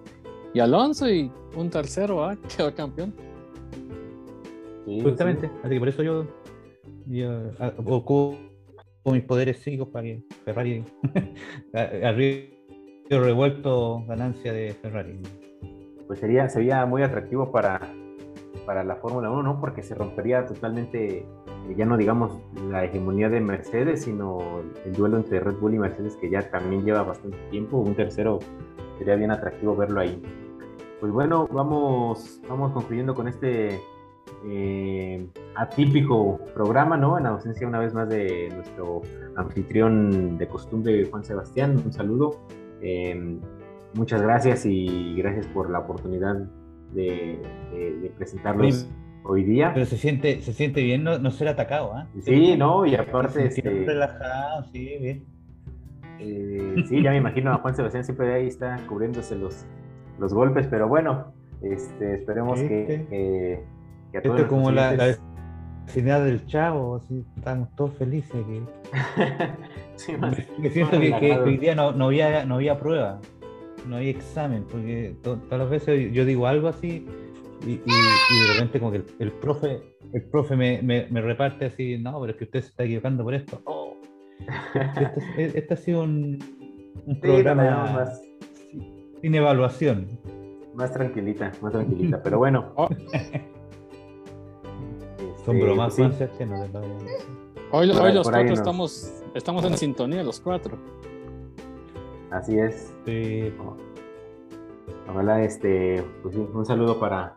[0.55, 2.37] y Alonso y un tercero ¿ah?
[2.57, 3.15] quedó campeón.
[4.87, 5.53] Sí, Justamente, sí.
[5.63, 6.27] así que por eso yo
[7.07, 7.51] Yo
[7.85, 8.39] ocupo
[9.07, 10.85] mis poderes psíquicos para que Ferrari
[12.05, 12.59] arriba
[13.11, 15.21] revuelto ganancia de Ferrari.
[16.07, 17.81] Pues sería, sería muy atractivo para,
[18.67, 19.61] para la Fórmula 1, ¿no?
[19.61, 21.27] Porque se rompería totalmente, eh,
[21.77, 22.33] ya no digamos
[22.71, 26.85] la hegemonía de Mercedes, sino el duelo entre Red Bull y Mercedes, que ya también
[26.85, 27.79] lleva bastante tiempo.
[27.79, 28.39] Un tercero
[28.99, 30.23] sería bien atractivo verlo ahí.
[31.01, 33.81] Pues bueno, vamos, vamos concluyendo con este
[34.47, 37.19] eh, atípico programa, ¿no?
[37.19, 39.03] En ausencia una vez más de nuestro
[39.37, 41.81] anfitrión de costumbre, Juan Sebastián.
[41.85, 42.41] Un saludo.
[42.81, 43.39] Eh,
[43.95, 46.37] muchas gracias y gracias por la oportunidad
[46.93, 47.41] de,
[48.17, 48.89] presentarlos
[49.29, 49.73] hoy día.
[49.75, 52.09] Pero se siente, se siente bien no, ser atacado, ¿ah?
[52.23, 53.47] Sí, no, y aparte...
[53.47, 55.25] Este, relajado, sí, bien.
[56.19, 59.67] Eh, sí, ya me imagino a Juan Sebastián siempre ahí está cubriéndose los,
[60.19, 63.65] los golpes, pero bueno, este, esperemos que, que,
[64.11, 65.17] que, a todos Esto como la, la
[65.87, 68.33] vecindad del chavo, así, estamos todos felices.
[68.33, 68.63] Que...
[69.95, 73.21] sí, me, siento que, hoy día no, no, había, no había prueba
[73.87, 77.07] no hay examen, porque todas las veces yo digo algo así
[77.67, 82.33] y, de repente como que el, profe, el profe me, me, reparte así, no, pero
[82.33, 83.61] es que usted se está equivocando por esto.
[83.65, 83.95] Oh.
[84.75, 86.39] Este, este, ha sido un,
[87.21, 88.23] programa más,
[89.21, 90.07] sin evaluación.
[90.75, 92.73] Más tranquilita, más tranquilita, pero bueno.
[92.77, 92.89] Oh.
[95.45, 96.03] Son este, bromas, sí.
[97.71, 100.79] Hoy, hoy los cuatro estamos, estamos en sintonía, los cuatro.
[102.31, 102.95] Así es.
[103.07, 103.53] Sí.
[105.11, 107.37] Ojalá este, pues un saludo para,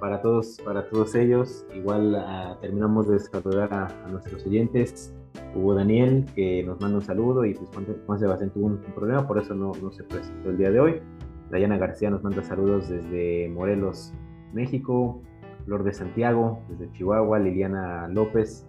[0.00, 1.66] para todos, para todos ellos.
[1.74, 5.14] Igual ah, terminamos de saludar a, nuestros oyentes.
[5.54, 7.70] Hubo Daniel que nos manda un saludo y pues
[8.06, 11.02] Juan, Sebastián tuvo un, problema, por eso no, no, se presentó el día de hoy.
[11.50, 14.12] Dayana García nos manda saludos desde Morelos,
[14.52, 15.22] México.
[15.64, 17.38] Flor de Santiago, desde Chihuahua.
[17.38, 18.66] Liliana López.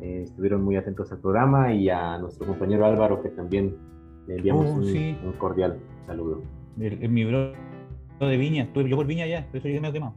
[0.00, 3.76] Eh, estuvieron muy atentos al programa y a nuestro compañero Álvaro que también
[4.26, 6.42] le enviamos oh, un, cordial saludo.
[6.78, 7.52] En mi bro
[8.20, 10.14] de Viña, estuve yo por Viña ya, por eso yo me he quemado.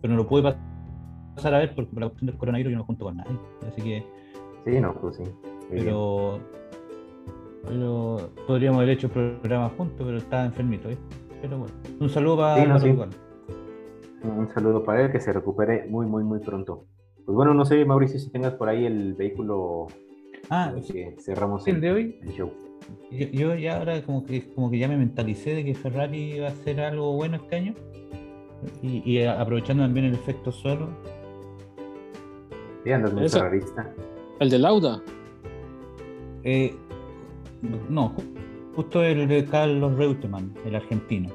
[0.00, 0.54] Pero no lo pude
[1.34, 3.38] pasar a ver porque por la cuestión del coronavirus yo no junto con nadie.
[3.66, 4.04] Así que.
[4.64, 5.22] Sí, no, pues sí.
[5.70, 6.40] pero.
[7.68, 10.96] Pero podríamos haber hecho el programa juntos, pero estaba enfermito, ¿eh?
[11.42, 12.96] Pero bueno, un saludo para sí,
[14.22, 16.84] Un saludo para él, que se recupere muy, muy, muy pronto.
[17.24, 19.88] Pues bueno, no sé, Mauricio, si tengas por ahí el vehículo
[20.48, 22.18] ah, que cerramos el, de hoy.
[22.22, 22.52] El show.
[23.10, 26.50] Yo, ya ahora como que, como que ya me mentalicé de que Ferrari iba a
[26.50, 27.74] hacer algo bueno este año
[28.82, 30.88] y, aprovechando también el efecto suelo.
[32.84, 33.92] Sí, andas muy ferrarista.
[34.40, 35.02] ¿El de Lauda?
[36.44, 36.74] Eh,
[37.88, 38.14] no,
[38.74, 41.30] justo el de Carlos Reutemann, el argentino.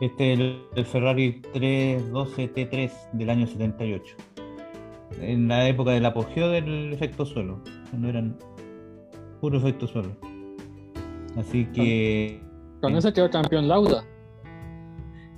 [0.00, 0.40] Este es
[0.74, 4.16] el, Ferrari 312 T3 del año 78.
[5.20, 7.60] En la época del apogeo del efecto suelo,
[7.90, 8.36] cuando eran
[9.40, 10.10] puro efecto suelo.
[11.36, 12.40] Así que.
[12.80, 14.04] ¿Con ese quedó campeón Lauda?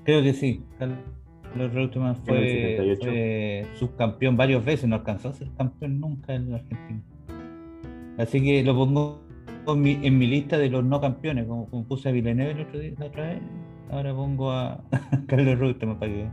[0.04, 0.62] Creo que sí.
[0.78, 7.02] Carlos Reutemann fue, subcampeón varias veces, no alcanzó a ser campeón nunca en la Argentina.
[8.18, 9.20] Así que lo pongo
[9.66, 13.06] en mi, lista de los no campeones, como, puse a Villeneuve el otro día, la
[13.06, 13.42] otra vez.
[13.90, 14.82] Ahora pongo a
[15.26, 16.28] Carlos Reutemann para que.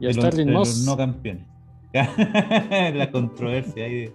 [0.00, 0.68] Y a Sterling Moss.
[0.68, 1.46] Los no campeones.
[1.92, 4.12] la controversia ahí de,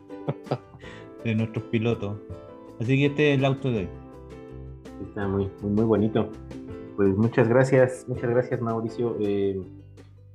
[1.24, 2.18] de nuestros pilotos.
[2.80, 4.05] Así que este es el auto de hoy.
[5.02, 6.30] Está muy, muy, bonito.
[6.96, 9.18] Pues muchas gracias, muchas gracias Mauricio.
[9.20, 9.60] Eh,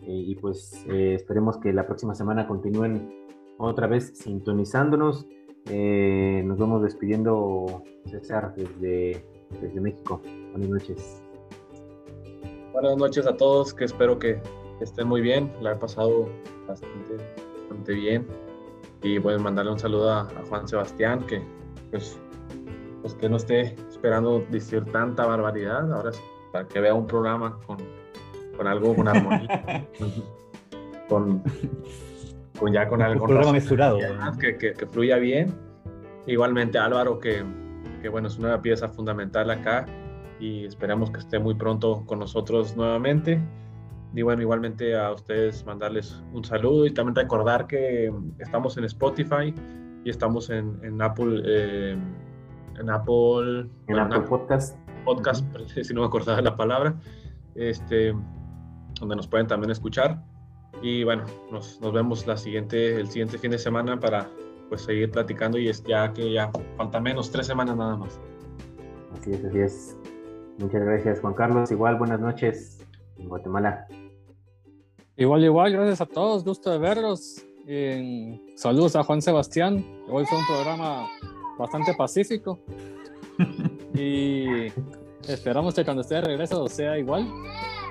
[0.00, 3.26] eh, y pues eh, esperemos que la próxima semana continúen
[3.58, 5.26] otra vez sintonizándonos.
[5.66, 9.24] nos vamos despidiendo, César, desde,
[9.60, 10.20] desde México.
[10.52, 11.22] Buenas noches.
[12.72, 14.40] Buenas noches a todos, que espero que
[14.80, 15.52] estén muy bien.
[15.60, 16.28] La he pasado
[16.66, 17.16] bastante,
[17.58, 18.26] bastante bien.
[19.02, 21.42] Y pueden mandarle un saludo a, a Juan Sebastián, que
[21.90, 22.18] pues,
[23.02, 26.22] pues que no esté esperando decir tanta barbaridad, ahora es
[26.52, 27.76] para que vea un programa con,
[28.56, 29.86] con algo, con armonía,
[31.08, 31.42] con,
[32.58, 33.24] con, ya con algo.
[33.24, 33.98] Un programa mesurado.
[34.40, 35.54] Que, que, que, fluya bien.
[36.26, 37.44] Igualmente Álvaro, que,
[38.00, 39.84] que bueno, es una pieza fundamental acá
[40.38, 43.38] y esperamos que esté muy pronto con nosotros nuevamente.
[44.14, 49.54] Y bueno, igualmente a ustedes mandarles un saludo y también recordar que estamos en Spotify
[50.04, 51.42] y estamos en, en Apple.
[51.44, 51.98] Eh,
[52.80, 54.76] en Apple, en Apple Podcast.
[55.04, 56.94] Podcast, si no me acordaba la palabra,
[57.54, 58.14] este,
[58.98, 60.22] donde nos pueden también escuchar.
[60.82, 64.28] Y bueno, nos, nos, vemos la siguiente, el siguiente fin de semana para
[64.68, 68.20] pues seguir platicando y es ya que ya falta menos, tres semanas nada más.
[69.12, 69.98] Así es, así es.
[70.58, 71.70] Muchas gracias Juan Carlos.
[71.70, 72.86] Igual, buenas noches
[73.18, 73.86] en Guatemala.
[75.16, 77.44] Igual, igual, gracias a todos, gusto de verlos
[78.56, 79.84] saludos a Juan Sebastián.
[80.08, 81.08] Hoy fue un programa
[81.60, 82.58] bastante pacífico.
[83.94, 84.66] y
[85.28, 87.26] esperamos que cuando esté de regreso sea igual.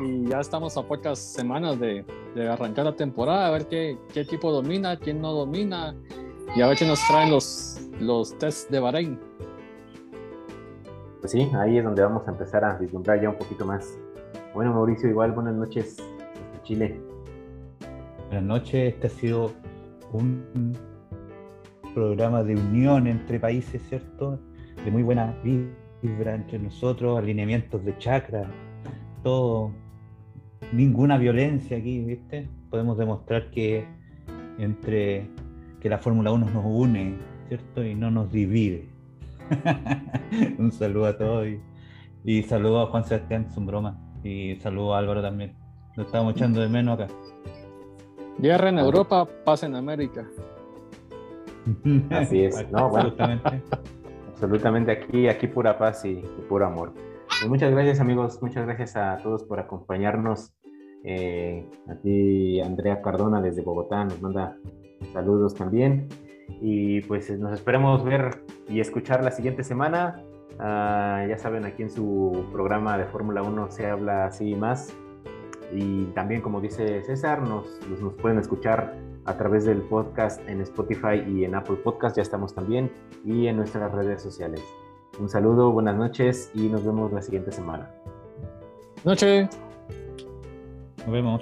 [0.02, 2.06] Y ya estamos a pocas semanas de,
[2.50, 5.94] arrancar la temporada, a ver qué, qué, equipo domina, quién no domina,
[6.56, 9.20] y a ver qué nos traen los, los tests de Bahrein.
[11.20, 14.00] Pues sí, ahí es donde vamos a empezar a vislumbrar ya un poquito más.
[14.54, 15.98] Bueno, Mauricio, igual buenas noches
[16.64, 16.98] Chile.
[18.28, 19.52] Buenas noches, este ha sido
[20.14, 20.78] un
[21.94, 24.40] programa de unión entre países, ¿cierto?
[24.84, 28.50] De muy buena vibra entre nosotros, alineamientos de chakra,
[29.24, 29.72] todo,
[30.72, 32.50] ninguna violencia aquí, ¿viste?
[32.70, 33.86] Podemos demostrar que
[34.58, 35.28] entre
[35.80, 37.18] que la Fórmula 1 nos une,
[37.48, 37.84] ¿cierto?
[37.84, 38.88] Y no nos divide.
[40.58, 41.60] un saludo a todos y,
[42.24, 44.00] y saludo a Juan Sebastián, son broma.
[44.24, 45.56] Y saludo a Álvaro también.
[45.96, 47.14] Lo estamos echando de menos acá.
[48.38, 50.26] Guerra en Europa, paz en América.
[52.12, 53.62] Así es, no, absolutamente.
[54.28, 56.94] absolutamente aquí, aquí pura paz y, puro amor.
[56.94, 60.54] Pues muchas gracias amigos, muchas gracias a todos por acompañarnos.
[61.04, 64.58] Eh, a ti, Andrea Cardona, desde Bogotá, nos manda
[65.14, 66.08] saludos también.
[66.62, 70.22] Y pues nos esperemos ver y escuchar la siguiente semana.
[70.60, 74.94] Ah, ya saben, aquí en su programa de Fórmula 1 se habla así más.
[75.72, 78.96] Y también, como dice César, nos, nos pueden escuchar
[79.30, 82.92] a través del podcast en Spotify y en Apple Podcast, ya estamos también,
[83.24, 84.62] y en nuestras redes sociales.
[85.20, 87.92] Un saludo, buenas noches y nos vemos la siguiente semana.
[89.06, 89.48] Noche.
[90.98, 91.42] Nos vemos.